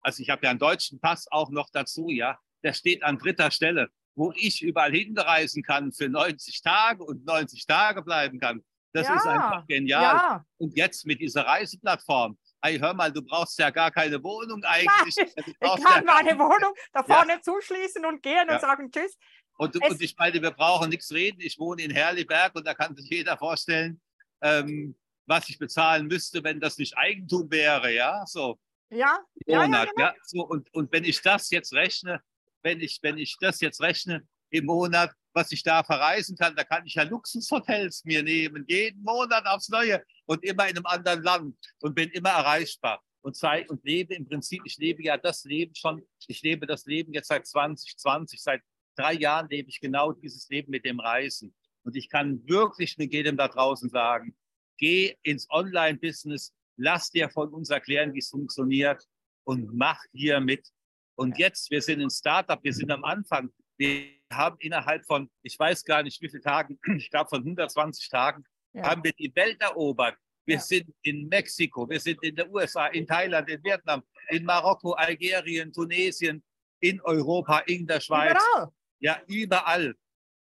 also 0.01 0.21
ich 0.21 0.29
habe 0.29 0.43
ja 0.43 0.51
einen 0.51 0.59
deutschen 0.59 0.99
Pass 0.99 1.27
auch 1.31 1.49
noch 1.49 1.69
dazu, 1.71 2.09
ja, 2.09 2.39
der 2.63 2.73
steht 2.73 3.03
an 3.03 3.17
dritter 3.17 3.51
Stelle, 3.51 3.89
wo 4.15 4.31
ich 4.35 4.61
überall 4.61 4.91
hinreisen 4.91 5.63
kann 5.63 5.91
für 5.91 6.09
90 6.09 6.61
Tage 6.61 7.03
und 7.03 7.25
90 7.25 7.65
Tage 7.65 8.01
bleiben 8.01 8.39
kann. 8.39 8.63
Das 8.93 9.07
ja, 9.07 9.15
ist 9.15 9.27
einfach 9.27 9.67
genial. 9.67 10.15
Ja. 10.15 10.45
Und 10.57 10.77
jetzt 10.77 11.05
mit 11.05 11.19
dieser 11.19 11.45
Reiseplattform, 11.45 12.37
hey, 12.61 12.79
hör 12.79 12.93
mal, 12.93 13.11
du 13.11 13.21
brauchst 13.21 13.59
ja 13.59 13.69
gar 13.69 13.91
keine 13.91 14.23
Wohnung 14.23 14.63
eigentlich. 14.63 15.15
Nein, 15.17 15.27
ich 15.45 15.59
kann 15.59 15.81
ja 15.81 16.01
meine 16.03 16.39
Wohnung 16.39 16.73
da 16.93 17.03
vorne 17.03 17.33
ja. 17.33 17.41
zuschließen 17.41 18.05
und 18.05 18.23
gehen 18.23 18.49
und 18.49 18.61
sagen 18.61 18.89
Tschüss. 18.91 19.17
Und, 19.57 19.75
und, 19.81 20.01
ich 20.01 20.15
meine, 20.17 20.41
wir 20.41 20.51
brauchen 20.51 20.89
nichts 20.89 21.11
reden. 21.11 21.39
Ich 21.39 21.57
wohne 21.57 21.83
in 21.83 21.91
Herliberg 21.91 22.55
und 22.55 22.67
da 22.67 22.73
kann 22.73 22.95
sich 22.95 23.09
jeder 23.09 23.37
vorstellen, 23.37 24.01
ähm, 24.41 24.95
was 25.25 25.49
ich 25.49 25.57
bezahlen 25.57 26.07
müsste, 26.07 26.43
wenn 26.43 26.59
das 26.59 26.77
nicht 26.77 26.97
Eigentum 26.97 27.49
wäre, 27.49 27.93
ja, 27.93 28.25
so. 28.27 28.59
Ja, 28.89 29.17
Monat, 29.47 29.89
ja, 29.97 30.05
ja, 30.05 30.05
ja. 30.07 30.15
So, 30.23 30.45
und, 30.45 30.71
und 30.73 30.91
wenn 30.91 31.03
ich 31.03 31.21
das 31.21 31.49
jetzt 31.49 31.73
rechne, 31.73 32.21
wenn 32.61 32.79
ich, 32.79 32.99
wenn 33.01 33.17
ich 33.17 33.35
das 33.39 33.61
jetzt 33.61 33.81
rechne 33.81 34.27
im 34.49 34.65
Monat, 34.65 35.11
was 35.33 35.51
ich 35.51 35.63
da 35.63 35.83
verreisen 35.83 36.37
kann, 36.37 36.55
da 36.55 36.63
kann 36.63 36.85
ich 36.85 36.95
ja 36.95 37.03
Luxushotels 37.03 38.05
mir 38.05 38.23
nehmen, 38.23 38.63
jeden 38.67 39.01
Monat 39.03 39.45
aufs 39.47 39.69
Neue 39.69 40.03
und 40.25 40.43
immer 40.43 40.67
in 40.67 40.77
einem 40.77 40.85
anderen 40.85 41.23
Land 41.23 41.57
und 41.81 41.95
bin 41.95 42.09
immer 42.11 42.29
erreichbar 42.29 43.01
und 43.21 43.35
zeige 43.35 43.69
und 43.69 43.83
lebe 43.83 44.13
im 44.13 44.27
Prinzip, 44.27 44.61
ich 44.65 44.77
lebe 44.77 45.03
ja 45.03 45.17
das 45.17 45.43
Leben 45.43 45.73
schon, 45.75 46.07
ich 46.27 46.41
lebe 46.41 46.67
das 46.67 46.85
Leben 46.85 47.11
jetzt 47.13 47.27
seit 47.27 47.45
2020, 47.47 48.41
seit 48.41 48.61
drei 48.95 49.13
Jahren 49.13 49.47
lebe 49.49 49.69
ich 49.69 49.79
genau 49.79 50.11
dieses 50.11 50.49
Leben 50.49 50.71
mit 50.71 50.85
dem 50.85 50.99
Reisen. 50.99 51.53
Und 51.83 51.95
ich 51.95 52.09
kann 52.09 52.41
wirklich 52.47 52.97
mit 52.97 53.13
jedem 53.13 53.37
da 53.37 53.47
draußen 53.47 53.89
sagen, 53.89 54.35
geh 54.77 55.15
ins 55.23 55.47
Online-Business, 55.49 56.53
lass 56.77 57.11
dir 57.11 57.29
von 57.29 57.49
uns 57.53 57.69
erklären, 57.69 58.13
wie 58.13 58.19
es 58.19 58.29
funktioniert 58.29 59.05
und 59.43 59.73
mach 59.73 60.01
hier 60.11 60.39
mit. 60.39 60.67
Und 61.15 61.37
jetzt, 61.37 61.71
wir 61.71 61.81
sind 61.81 62.01
ein 62.01 62.09
Startup, 62.09 62.61
wir 62.63 62.73
sind 62.73 62.91
am 62.91 63.03
Anfang. 63.03 63.49
Wir 63.77 64.07
haben 64.31 64.57
innerhalb 64.59 65.05
von, 65.05 65.29
ich 65.43 65.57
weiß 65.57 65.83
gar 65.85 66.03
nicht 66.03 66.21
wie 66.21 66.29
viele 66.29 66.41
Tagen, 66.41 66.79
ich 66.97 67.09
glaube 67.09 67.29
von 67.29 67.39
120 67.39 68.09
Tagen, 68.09 68.43
ja. 68.73 68.83
haben 68.83 69.03
wir 69.03 69.13
die 69.13 69.33
Welt 69.35 69.61
erobert. 69.61 70.17
Wir 70.45 70.55
Ja. 70.55 70.61
sind 70.61 70.93
in 71.01 71.27
Mexiko, 71.27 71.89
wir 71.89 71.99
sind 71.99 72.21
in 72.23 72.35
den 72.35 72.49
USA, 72.49 72.87
in 72.87 73.07
Thailand, 73.07 73.49
in 73.49 73.63
Vietnam, 73.63 74.03
in 74.29 74.43
Marokko, 74.43 74.91
Algerien, 74.93 75.71
Tunesien, 75.73 76.43
in 76.81 77.01
Europa, 77.01 77.59
in 77.59 77.87
der 77.87 77.99
Schweiz. 77.99 78.31
Überall. 78.31 78.71
Ja, 78.99 79.19
überall. 79.27 79.95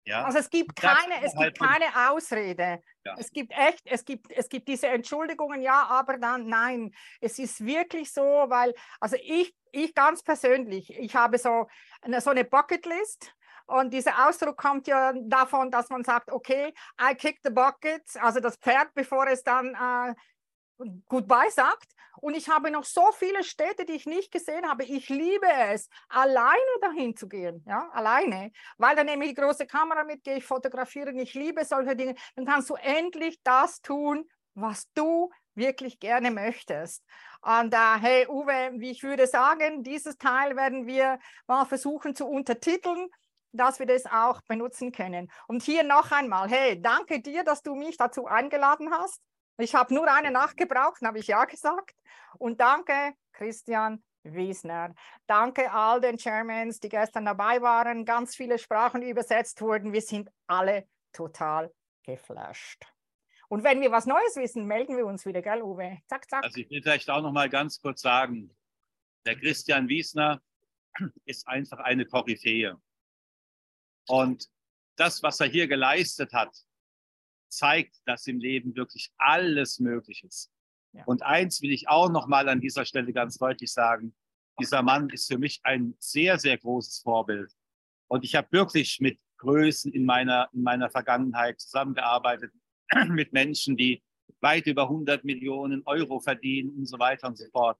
Ja. 0.08 0.24
Also 0.24 0.38
es 0.38 0.48
gibt 0.48 0.74
keine, 0.74 1.22
es 1.22 1.34
gibt 1.34 1.58
keine 1.58 2.10
Ausrede. 2.10 2.82
Ja. 3.04 3.14
Es 3.18 3.30
gibt 3.30 3.52
echt, 3.52 3.82
es 3.84 4.04
gibt, 4.04 4.32
es 4.32 4.48
gibt 4.48 4.66
diese 4.66 4.86
Entschuldigungen, 4.88 5.60
ja, 5.60 5.86
aber 5.86 6.16
dann 6.16 6.46
nein. 6.46 6.92
Es 7.20 7.38
ist 7.38 7.64
wirklich 7.64 8.10
so, 8.10 8.22
weil, 8.22 8.74
also 9.00 9.16
ich, 9.22 9.54
ich 9.70 9.94
ganz 9.94 10.22
persönlich, 10.22 10.90
ich 10.98 11.14
habe 11.14 11.36
so 11.36 11.68
eine, 12.00 12.22
so 12.22 12.30
eine 12.30 12.44
Bucketlist. 12.44 13.34
Und 13.66 13.92
dieser 13.92 14.26
Ausdruck 14.26 14.56
kommt 14.56 14.86
ja 14.86 15.12
davon, 15.14 15.70
dass 15.70 15.90
man 15.90 16.02
sagt, 16.02 16.32
okay, 16.32 16.72
I 16.98 17.14
kick 17.14 17.38
the 17.44 17.50
bucket, 17.50 18.02
also 18.18 18.40
das 18.40 18.56
Pferd, 18.56 18.94
bevor 18.94 19.26
es 19.26 19.42
dann 19.42 19.74
äh, 19.74 20.14
Goodbye 21.08 21.50
sagt. 21.50 21.92
Und 22.20 22.34
ich 22.34 22.48
habe 22.48 22.70
noch 22.70 22.84
so 22.84 23.12
viele 23.12 23.44
Städte, 23.44 23.84
die 23.84 23.92
ich 23.92 24.06
nicht 24.06 24.32
gesehen 24.32 24.68
habe. 24.68 24.84
Ich 24.84 25.08
liebe 25.08 25.46
es, 25.70 25.88
alleine 26.08 26.58
dahin 26.80 27.16
zu 27.16 27.28
gehen, 27.28 27.64
ja, 27.66 27.88
alleine 27.92 28.50
weil 28.76 28.96
dann 28.96 29.06
nehme 29.06 29.24
ich 29.24 29.34
die 29.34 29.40
große 29.40 29.66
Kamera 29.66 30.04
mit, 30.04 30.24
gehe 30.24 30.36
ich 30.36 30.44
fotografieren, 30.44 31.18
ich 31.18 31.34
liebe 31.34 31.64
solche 31.64 31.94
Dinge, 31.94 32.14
dann 32.34 32.44
kannst 32.46 32.70
du 32.70 32.74
endlich 32.74 33.40
das 33.42 33.80
tun, 33.80 34.28
was 34.54 34.88
du 34.94 35.30
wirklich 35.54 35.98
gerne 36.00 36.30
möchtest. 36.30 37.04
Und 37.42 37.74
äh, 37.74 37.98
hey 38.00 38.26
Uwe, 38.28 38.72
wie 38.78 38.90
ich 38.90 39.02
würde 39.02 39.26
sagen, 39.26 39.82
dieses 39.82 40.16
Teil 40.16 40.56
werden 40.56 40.86
wir 40.86 41.18
mal 41.46 41.64
versuchen 41.66 42.14
zu 42.14 42.26
untertiteln, 42.26 43.08
dass 43.52 43.78
wir 43.78 43.86
das 43.86 44.06
auch 44.06 44.40
benutzen 44.42 44.92
können. 44.92 45.30
Und 45.46 45.62
hier 45.62 45.82
noch 45.82 46.10
einmal, 46.12 46.48
hey, 46.48 46.80
danke 46.80 47.20
dir, 47.20 47.44
dass 47.44 47.62
du 47.62 47.74
mich 47.74 47.96
dazu 47.96 48.26
eingeladen 48.26 48.90
hast. 48.92 49.20
Ich 49.58 49.74
habe 49.74 49.92
nur 49.92 50.10
eine 50.10 50.30
Nacht 50.30 50.56
gebraucht, 50.56 51.02
habe 51.02 51.18
ich 51.18 51.26
ja 51.26 51.44
gesagt. 51.44 51.96
Und 52.38 52.60
danke, 52.60 53.14
Christian 53.32 54.04
Wiesner. 54.22 54.94
Danke 55.26 55.72
all 55.72 56.00
den 56.00 56.18
Chairmans, 56.18 56.78
die 56.78 56.88
gestern 56.88 57.24
dabei 57.24 57.60
waren. 57.60 58.04
Ganz 58.04 58.36
viele 58.36 58.58
Sprachen 58.58 59.02
übersetzt 59.02 59.60
wurden. 59.60 59.92
Wir 59.92 60.02
sind 60.02 60.30
alle 60.46 60.86
total 61.12 61.72
geflasht. 62.04 62.84
Und 63.48 63.64
wenn 63.64 63.80
wir 63.80 63.90
was 63.90 64.06
Neues 64.06 64.36
wissen, 64.36 64.66
melden 64.66 64.96
wir 64.96 65.06
uns 65.06 65.24
wieder, 65.26 65.42
gell, 65.42 65.62
Uwe? 65.62 65.98
Zack, 66.06 66.28
zack. 66.30 66.44
Also 66.44 66.60
ich 66.60 66.70
will 66.70 66.82
vielleicht 66.82 67.08
auch 67.10 67.22
noch 67.22 67.32
mal 67.32 67.48
ganz 67.48 67.80
kurz 67.80 68.02
sagen, 68.02 68.54
der 69.24 69.36
Christian 69.36 69.88
Wiesner 69.88 70.40
ist 71.24 71.48
einfach 71.48 71.78
eine 71.78 72.04
Koryphäe. 72.04 72.80
Und 74.06 74.48
das, 74.96 75.22
was 75.22 75.40
er 75.40 75.48
hier 75.48 75.66
geleistet 75.66 76.32
hat, 76.32 76.54
zeigt, 77.48 77.96
dass 78.06 78.26
im 78.26 78.38
Leben 78.38 78.74
wirklich 78.76 79.10
alles 79.18 79.78
möglich 79.80 80.24
ist. 80.24 80.50
Ja. 80.92 81.04
Und 81.04 81.22
eins 81.22 81.60
will 81.62 81.72
ich 81.72 81.88
auch 81.88 82.10
noch 82.10 82.26
mal 82.26 82.48
an 82.48 82.60
dieser 82.60 82.84
Stelle 82.84 83.12
ganz 83.12 83.38
deutlich 83.38 83.72
sagen. 83.72 84.14
Dieser 84.60 84.82
Mann 84.82 85.10
ist 85.10 85.28
für 85.28 85.38
mich 85.38 85.60
ein 85.62 85.94
sehr, 85.98 86.38
sehr 86.38 86.58
großes 86.58 87.00
Vorbild. 87.00 87.52
Und 88.08 88.24
ich 88.24 88.34
habe 88.34 88.48
wirklich 88.50 88.98
mit 89.00 89.18
Größen 89.38 89.92
in 89.92 90.04
meiner, 90.04 90.48
in 90.52 90.62
meiner 90.62 90.90
Vergangenheit 90.90 91.60
zusammengearbeitet, 91.60 92.52
mit 93.08 93.32
Menschen, 93.32 93.76
die 93.76 94.02
weit 94.40 94.66
über 94.66 94.84
100 94.84 95.24
Millionen 95.24 95.82
Euro 95.84 96.20
verdienen 96.20 96.70
und 96.70 96.86
so 96.86 96.98
weiter 96.98 97.28
und 97.28 97.36
so 97.36 97.46
fort. 97.50 97.78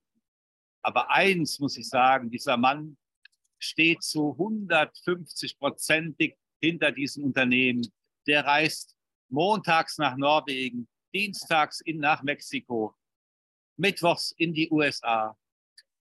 Aber 0.82 1.10
eins 1.10 1.58
muss 1.58 1.76
ich 1.76 1.88
sagen, 1.88 2.30
dieser 2.30 2.56
Mann 2.56 2.96
steht 3.58 4.02
zu 4.02 4.32
150 4.32 5.58
prozentig 5.58 6.36
hinter 6.60 6.92
diesem 6.92 7.24
Unternehmen. 7.24 7.86
Der 8.26 8.44
reist 8.44 8.96
montags 9.30 9.98
nach 9.98 10.16
Norwegen, 10.16 10.88
dienstags 11.14 11.80
in, 11.80 11.98
nach 11.98 12.22
Mexiko, 12.22 12.94
mittwochs 13.76 14.32
in 14.36 14.52
die 14.52 14.70
USA, 14.70 15.36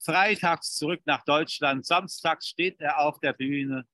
freitags 0.01 0.75
zurück 0.75 1.01
nach 1.07 1.25
Deutschland, 1.25 1.87
samstags 1.87 2.49
steht 2.49 2.81
er 2.81 2.99
auf 3.01 3.19
der 3.21 3.33
Bühne 3.33 3.87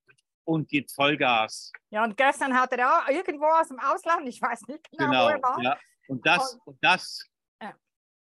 und 0.45 0.69
gibt 0.69 0.91
Vollgas. 0.93 1.73
Ja, 1.91 2.03
und 2.05 2.17
gestern 2.17 2.55
hat 2.55 2.73
er 2.73 2.91
auch 3.05 3.09
irgendwo 3.09 3.47
aus 3.47 3.69
dem 3.69 3.79
Ausland, 3.79 4.29
ich 4.29 4.41
weiß 4.41 4.63
nicht 4.67 4.91
genau, 4.91 5.05
Genau. 5.11 5.25
wo 5.25 5.29
er 5.29 5.43
war. 5.43 5.63
Ja. 5.63 5.79
Und 6.09 6.27
das, 6.27 6.59
und 6.65 6.79
das 6.83 7.25
Ja. 7.63 7.75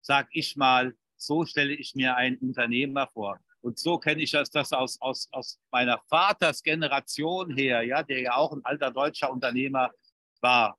sag 0.01 0.27
ich 0.31 0.55
mal, 0.55 0.93
so 1.17 1.45
stelle 1.45 1.73
ich 1.73 1.95
mir 1.95 2.15
einen 2.15 2.37
Unternehmer 2.37 3.07
vor. 3.07 3.39
Und 3.61 3.77
so 3.77 3.99
kenne 3.99 4.21
ich 4.23 4.31
das, 4.31 4.49
das 4.49 4.73
aus, 4.73 4.99
aus, 5.01 5.27
aus 5.31 5.59
meiner 5.71 5.99
Vatersgeneration 6.09 7.55
her, 7.55 7.83
ja, 7.83 8.01
der 8.03 8.19
ja 8.21 8.35
auch 8.35 8.51
ein 8.53 8.65
alter 8.65 8.91
deutscher 8.91 9.31
Unternehmer 9.31 9.91
war, 10.41 10.77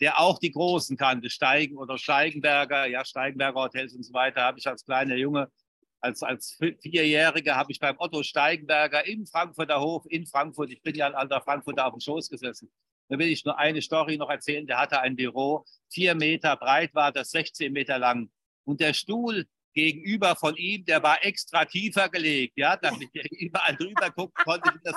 der 0.00 0.18
auch 0.18 0.38
die 0.38 0.50
Großen 0.50 0.96
kannte, 0.96 1.30
Steigen 1.30 1.76
oder 1.76 1.98
Steigenberger, 1.98 2.86
ja, 2.86 3.04
Steigenberger 3.04 3.60
Hotels 3.60 3.94
und 3.94 4.02
so 4.02 4.12
weiter, 4.12 4.42
habe 4.42 4.58
ich 4.58 4.66
als 4.66 4.84
kleiner 4.84 5.16
Junge, 5.16 5.50
als, 6.00 6.22
als 6.22 6.58
Vierjähriger 6.80 7.56
habe 7.56 7.72
ich 7.72 7.78
beim 7.78 7.96
Otto 7.98 8.22
Steigenberger 8.22 9.06
im 9.06 9.26
Frankfurter 9.26 9.80
Hof 9.80 10.04
in 10.08 10.26
Frankfurt, 10.26 10.70
ich 10.70 10.82
bin 10.82 10.94
ja 10.94 11.06
ein 11.06 11.14
alter 11.14 11.40
Frankfurter 11.42 11.86
auf 11.86 11.92
dem 11.92 12.00
Schoß 12.00 12.30
gesessen. 12.30 12.70
Da 13.08 13.18
will 13.18 13.28
ich 13.28 13.44
nur 13.44 13.58
eine 13.58 13.82
Story 13.82 14.16
noch 14.16 14.30
erzählen. 14.30 14.66
Der 14.66 14.78
hatte 14.78 15.00
ein 15.00 15.16
Büro, 15.16 15.64
vier 15.90 16.14
Meter 16.14 16.56
breit 16.56 16.94
war 16.94 17.10
das, 17.12 17.30
16 17.30 17.72
Meter 17.72 17.98
lang. 17.98 18.30
Und 18.64 18.80
der 18.80 18.94
Stuhl 18.94 19.46
gegenüber 19.74 20.36
von 20.36 20.56
ihm, 20.56 20.84
der 20.84 21.02
war 21.02 21.24
extra 21.24 21.64
tiefer 21.64 22.08
gelegt, 22.08 22.54
ja, 22.56 22.76
damit 22.76 23.10
er 23.14 23.24
überall 23.30 23.76
drüber 23.76 24.10
gucken 24.10 24.44
konnte, 24.44 24.70
wie 24.72 24.80
das 24.82 24.94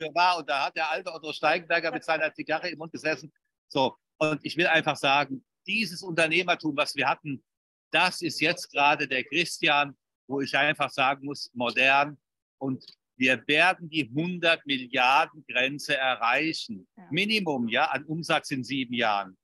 so 0.00 0.14
war. 0.14 0.38
Und 0.38 0.48
da 0.48 0.66
hat 0.66 0.76
der 0.76 0.90
alte 0.90 1.12
Otto 1.12 1.32
Steigenberger 1.32 1.92
mit 1.92 2.04
seiner 2.04 2.32
Zigarre 2.32 2.70
im 2.70 2.78
Mund 2.78 2.92
gesessen. 2.92 3.30
So, 3.68 3.96
und 4.18 4.40
ich 4.42 4.56
will 4.56 4.66
einfach 4.66 4.96
sagen, 4.96 5.44
dieses 5.66 6.02
Unternehmertum, 6.02 6.76
was 6.76 6.94
wir 6.94 7.08
hatten, 7.08 7.42
das 7.90 8.22
ist 8.22 8.40
jetzt 8.40 8.70
gerade 8.72 9.06
der 9.06 9.24
Christian, 9.24 9.96
wo 10.26 10.40
ich 10.40 10.56
einfach 10.56 10.90
sagen 10.90 11.26
muss, 11.26 11.50
modern. 11.54 12.18
Und 12.58 12.84
wir 13.16 13.46
werden 13.46 13.88
die 13.88 14.08
100 14.08 14.64
Milliarden 14.66 15.44
Grenze 15.46 15.96
erreichen. 15.96 16.86
Ja. 16.96 17.06
Minimum, 17.10 17.68
ja, 17.68 17.86
an 17.86 18.04
Umsatz 18.04 18.50
in 18.50 18.64
sieben 18.64 18.94
Jahren. 18.94 19.36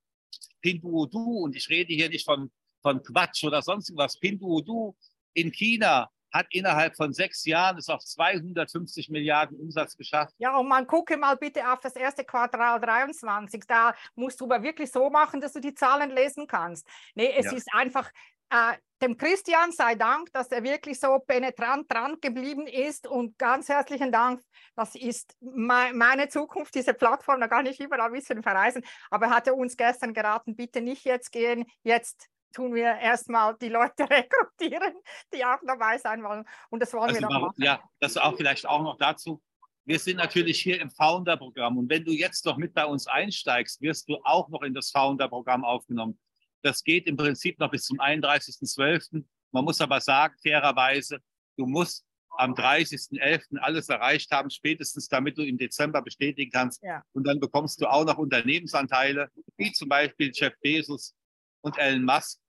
Pinduoduo, 0.61 1.43
und 1.45 1.57
ich 1.57 1.69
rede 1.69 1.93
hier 1.93 2.09
nicht 2.09 2.25
von, 2.25 2.51
von 2.83 3.03
Quatsch 3.03 3.45
oder 3.45 3.63
sonst 3.63 3.93
was. 3.97 4.19
Pinduoduo 4.19 4.97
in 5.35 5.51
China 5.51 6.11
hat 6.33 6.47
innerhalb 6.51 6.97
von 6.97 7.13
sechs 7.13 7.45
Jahren 7.45 7.77
es 7.79 7.89
auf 7.89 8.03
250 8.05 9.09
Milliarden 9.11 9.59
Umsatz 9.59 9.97
geschafft. 9.97 10.35
Ja, 10.39 10.57
und 10.57 10.69
man 10.69 10.87
gucke 10.87 11.17
mal 11.17 11.37
bitte 11.37 11.71
auf 11.71 11.81
das 11.81 11.95
erste 11.97 12.25
Quartal 12.25 12.81
23. 12.81 13.65
Da 13.67 13.95
musst 14.15 14.41
du 14.41 14.45
aber 14.47 14.63
wirklich 14.63 14.91
so 14.91 15.11
machen, 15.11 15.41
dass 15.41 15.53
du 15.53 15.61
die 15.61 15.75
Zahlen 15.75 16.11
lesen 16.11 16.47
kannst. 16.47 16.87
Nee, 17.15 17.33
es 17.37 17.47
Ja. 17.47 17.53
ist 17.57 17.69
einfach, 17.75 18.11
äh, 18.51 18.75
dem 19.01 19.17
Christian 19.17 19.73
sei 19.73 19.97
Dank, 19.97 20.33
dass 20.33 20.49
er 20.53 20.63
wirklich 20.63 21.01
so 21.01 21.19
penetrant 21.19 21.91
dran 21.93 22.19
geblieben 22.21 22.67
ist 22.69 23.07
und 23.09 23.37
ganz 23.37 23.69
herzlichen 23.69 24.13
Dank. 24.13 24.41
Das 24.77 24.95
ist 24.95 25.35
mei- 25.41 25.93
meine 25.93 26.29
Zukunft, 26.29 26.75
diese 26.77 26.95
Plattform, 26.95 27.41
da 27.41 27.49
kann 27.49 27.67
ich 27.67 27.81
überall 27.81 28.03
ein 28.07 28.13
bisschen 28.13 28.43
verreisen. 28.45 28.85
Aber 29.11 29.27
er 29.27 29.35
hatte 29.35 29.55
uns 29.55 29.77
gestern 29.77 30.15
geraten, 30.15 30.55
bitte 30.55 30.81
nicht 30.81 31.05
jetzt 31.05 31.33
gehen, 31.33 31.65
jetzt 31.83 32.29
tun 32.53 32.75
wir 32.75 32.99
erstmal 32.99 33.57
die 33.61 33.69
Leute 33.69 34.03
rekrutieren, 34.11 34.95
die 35.35 35.45
auch 35.45 35.59
dabei 35.67 35.99
sein 35.99 36.23
wollen. 36.23 36.45
Und 36.71 36.81
das 36.81 36.93
wollen 36.93 37.11
Also 37.11 37.21
wir 37.21 37.29
warum, 37.29 37.43
machen. 37.49 37.63
ja, 37.63 37.83
das 38.01 38.17
auch 38.17 38.37
vielleicht 38.37 38.67
auch 38.67 38.83
noch 38.83 38.97
dazu. 38.99 39.43
Wir 39.85 39.99
sind 39.99 40.19
natürlich 40.19 40.61
hier 40.61 40.81
im 40.81 40.91
Founder-Programm 40.91 41.77
und 41.77 41.91
wenn 41.91 42.05
du 42.05 42.13
jetzt 42.13 42.45
noch 42.45 42.57
mit 42.57 42.73
bei 42.73 42.85
uns 42.87 43.09
einsteigst, 43.09 43.81
wirst 43.81 44.09
du 44.09 44.17
auch 44.23 44.49
noch 44.49 44.63
in 44.63 44.75
das 44.75 44.91
Founder-Programm 44.91 45.65
aufgenommen. 45.65 46.19
Das 46.63 46.85
geht 46.85 47.09
im 47.09 47.17
Prinzip 47.17 47.59
noch 47.59 47.71
bis 47.71 47.87
zum 47.87 47.99
31.12. 47.99 49.25
Man 49.51 49.65
muss 49.65 49.81
aber 49.81 50.01
sagen, 50.01 50.35
fairerweise, 50.41 51.19
du 51.57 51.67
musst 51.67 52.07
am 52.39 52.55
30.11. 52.55 53.59
alles 53.59 53.89
erreicht 53.89 54.31
haben, 54.31 54.51
spätestens 54.51 55.09
damit 55.09 55.37
du 55.37 55.43
im 55.43 55.59
Dezember 55.59 56.01
bestätigen 56.01 56.51
kannst. 56.51 56.83
Ja. 56.83 57.03
Und 57.13 57.27
dann 57.27 57.41
bekommst 57.41 57.81
du 57.81 57.87
auch 57.87 58.05
noch 58.05 58.19
Unternehmensanteile, 58.19 59.31
wie 59.57 59.73
zum 59.73 59.89
Beispiel 59.89 60.31
Jeff 60.33 60.55
Bezos 60.63 61.15
und 61.61 61.77
Elon 61.79 62.05
Musk. 62.05 62.41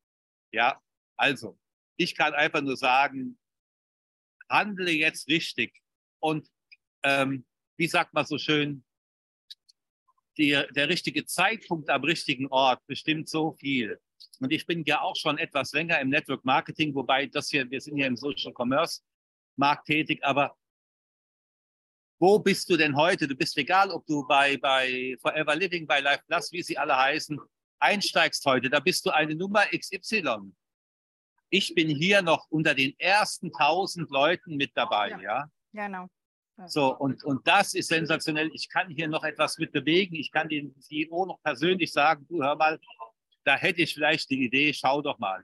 Ja, 0.53 0.79
also, 1.17 1.57
ich 1.97 2.15
kann 2.15 2.33
einfach 2.33 2.61
nur 2.61 2.77
sagen, 2.77 3.37
handle 4.49 4.91
jetzt 4.91 5.27
richtig. 5.27 5.81
Und 6.19 6.47
ähm, 7.03 7.45
wie 7.75 7.87
sagt 7.87 8.13
man 8.13 8.25
so 8.25 8.37
schön, 8.37 8.85
die, 10.37 10.51
der 10.71 10.89
richtige 10.89 11.25
Zeitpunkt 11.25 11.89
am 11.89 12.03
richtigen 12.03 12.47
Ort 12.47 12.85
bestimmt 12.87 13.29
so 13.29 13.53
viel. 13.53 13.99
Und 14.39 14.51
ich 14.51 14.65
bin 14.65 14.83
ja 14.85 15.01
auch 15.01 15.15
schon 15.15 15.37
etwas 15.37 15.73
länger 15.73 15.99
im 15.99 16.09
Network 16.09 16.45
Marketing, 16.45 16.93
wobei 16.95 17.27
das 17.27 17.49
hier, 17.49 17.69
wir 17.69 17.81
sind 17.81 17.97
ja 17.97 18.07
im 18.07 18.15
Social 18.15 18.53
Commerce 18.53 19.01
Markt 19.55 19.85
tätig, 19.87 20.23
aber 20.23 20.57
wo 22.19 22.39
bist 22.39 22.69
du 22.69 22.77
denn 22.77 22.95
heute? 22.95 23.27
Du 23.27 23.35
bist 23.35 23.57
egal, 23.57 23.91
ob 23.91 24.05
du 24.05 24.25
bei, 24.25 24.57
bei 24.57 25.15
Forever 25.21 25.55
Living, 25.55 25.85
bei 25.85 25.99
Life 25.99 26.23
Plus, 26.27 26.51
wie 26.51 26.63
sie 26.63 26.77
alle 26.77 26.97
heißen, 26.97 27.39
einsteigst 27.83 28.45
heute, 28.45 28.69
da 28.69 28.79
bist 28.79 29.05
du 29.05 29.11
eine 29.11 29.35
Nummer 29.35 29.65
XY. 29.65 30.53
Ich 31.49 31.75
bin 31.75 31.89
hier 31.89 32.21
noch 32.21 32.47
unter 32.49 32.73
den 32.73 32.97
ersten 32.97 33.51
1000 33.53 34.09
Leuten 34.09 34.55
mit 34.55 34.71
dabei, 34.75 35.09
Ja. 35.09 35.21
ja. 35.21 35.45
Genau. 35.73 36.07
So, 36.67 36.95
und, 36.95 37.23
und 37.23 37.47
das 37.47 37.73
ist 37.73 37.87
sensationell. 37.87 38.49
Ich 38.53 38.69
kann 38.69 38.89
hier 38.89 39.07
noch 39.07 39.23
etwas 39.23 39.57
mit 39.57 39.71
bewegen. 39.71 40.15
Ich 40.15 40.31
kann 40.31 40.47
den 40.47 40.79
CEO 40.79 41.25
noch 41.25 41.41
persönlich 41.41 41.91
sagen, 41.91 42.25
du 42.29 42.43
hör 42.43 42.55
mal, 42.55 42.79
da 43.43 43.55
hätte 43.55 43.81
ich 43.81 43.93
vielleicht 43.93 44.29
die 44.29 44.45
Idee, 44.45 44.71
schau 44.73 45.01
doch 45.01 45.17
mal. 45.17 45.43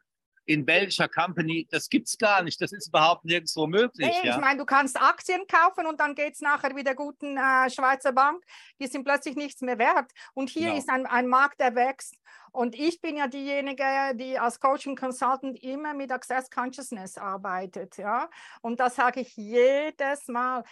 In 0.50 0.66
welcher 0.66 1.08
Company, 1.08 1.68
das 1.70 1.90
gibt 1.90 2.08
es 2.08 2.18
gar 2.18 2.42
nicht, 2.42 2.60
das 2.60 2.72
ist 2.72 2.88
überhaupt 2.88 3.24
nirgendwo 3.24 3.68
möglich. 3.68 4.08
Nee, 4.08 4.28
ja? 4.28 4.36
Ich 4.36 4.42
meine, 4.42 4.58
du 4.58 4.66
kannst 4.66 5.00
Aktien 5.00 5.46
kaufen 5.46 5.86
und 5.86 6.00
dann 6.00 6.16
geht 6.16 6.34
es 6.34 6.42
nachher 6.42 6.76
wieder 6.76 6.96
guten 6.96 7.38
äh, 7.38 7.70
Schweizer 7.70 8.14
Bank, 8.14 8.44
die 8.82 8.88
sind 8.88 9.04
plötzlich 9.04 9.36
nichts 9.36 9.62
mehr 9.62 9.78
wert. 9.78 10.12
Und 10.34 10.50
hier 10.50 10.70
Genau. 10.70 10.78
ist 10.80 10.90
ein, 10.90 11.06
ein 11.06 11.28
Markt, 11.28 11.60
der 11.60 11.76
wächst. 11.76 12.16
Und 12.52 12.74
ich 12.74 13.00
bin 13.00 13.18
ja 13.18 13.28
diejenige, 13.28 13.84
die 14.16 14.40
als 14.40 14.60
Coaching 14.60 14.96
Consultant 14.96 15.62
immer 15.62 15.94
mit 15.94 16.12
Access 16.12 16.50
Consciousness 16.50 17.20
arbeitet. 17.20 17.98
Ja? 17.98 18.28
Und 18.62 18.80
das 18.80 18.96
sage 18.96 19.20
ich 19.20 19.36
jedes 19.38 20.28
Mal. 20.30 20.64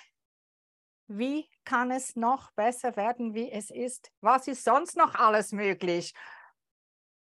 Wie 1.08 1.48
kann 1.66 1.92
es 1.92 2.16
noch 2.16 2.50
besser 2.54 2.96
werden, 2.96 3.36
wie 3.36 3.52
es 3.52 3.70
ist? 3.70 4.12
Was 4.22 4.48
ist 4.48 4.64
sonst 4.64 4.98
noch 4.98 5.14
alles 5.14 5.52
möglich? 5.52 6.14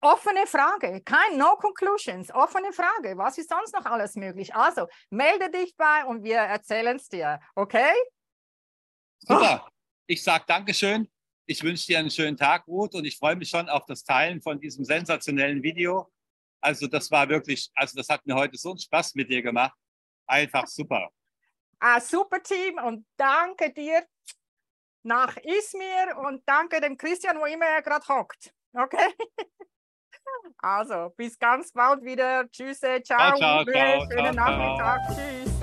Offene 0.00 0.46
Frage, 0.46 1.00
kein 1.02 1.38
No 1.38 1.56
Conclusions, 1.56 2.30
offene 2.30 2.72
Frage. 2.72 3.16
Was 3.16 3.38
ist 3.38 3.48
sonst 3.48 3.72
noch 3.74 3.86
alles 3.86 4.16
möglich? 4.16 4.54
Also 4.54 4.86
melde 5.10 5.50
dich 5.50 5.74
bei 5.76 6.04
und 6.04 6.22
wir 6.22 6.36
erzählen 6.36 6.96
es 6.96 7.08
dir, 7.08 7.40
okay? 7.54 7.92
Super. 9.20 9.68
Ich 10.06 10.22
sage 10.22 10.44
Dankeschön. 10.46 11.10
Ich 11.46 11.62
wünsche 11.62 11.86
dir 11.86 11.98
einen 11.98 12.10
schönen 12.10 12.36
Tag, 12.36 12.66
Ruth, 12.66 12.94
und 12.94 13.04
ich 13.04 13.18
freue 13.18 13.36
mich 13.36 13.48
schon 13.48 13.68
auf 13.68 13.84
das 13.86 14.04
Teilen 14.04 14.40
von 14.42 14.60
diesem 14.60 14.84
sensationellen 14.84 15.62
Video. 15.62 16.10
Also 16.60 16.86
das 16.86 17.10
war 17.10 17.28
wirklich, 17.28 17.70
also 17.74 17.96
das 17.96 18.08
hat 18.08 18.24
mir 18.26 18.34
heute 18.34 18.56
so 18.56 18.70
einen 18.70 18.78
Spaß 18.78 19.14
mit 19.14 19.30
dir 19.30 19.42
gemacht. 19.42 19.76
Einfach 20.26 20.66
super. 20.66 21.10
Ah, 21.78 22.00
super 22.00 22.42
Team 22.42 22.78
und 22.78 23.06
danke 23.16 23.70
dir 23.72 24.06
nach 25.02 25.36
Ismir 25.36 26.16
und 26.24 26.42
danke 26.46 26.80
dem 26.80 26.96
Christian, 26.96 27.38
wo 27.38 27.44
immer 27.44 27.66
er 27.66 27.82
gerade 27.82 28.06
hockt. 28.08 28.54
Okay? 28.72 29.12
Also, 30.58 31.12
bis 31.16 31.38
ganz 31.38 31.72
bald 31.72 32.02
wieder. 32.02 32.48
Tschüss, 32.50 32.80
ciao, 32.80 33.00
ciao, 33.02 33.36
ciao, 33.36 33.64
schönen 33.64 34.08
ciao, 34.10 34.32
ciao. 34.32 34.32
Nachmittag. 34.32 35.00
Tschüss. 35.08 35.53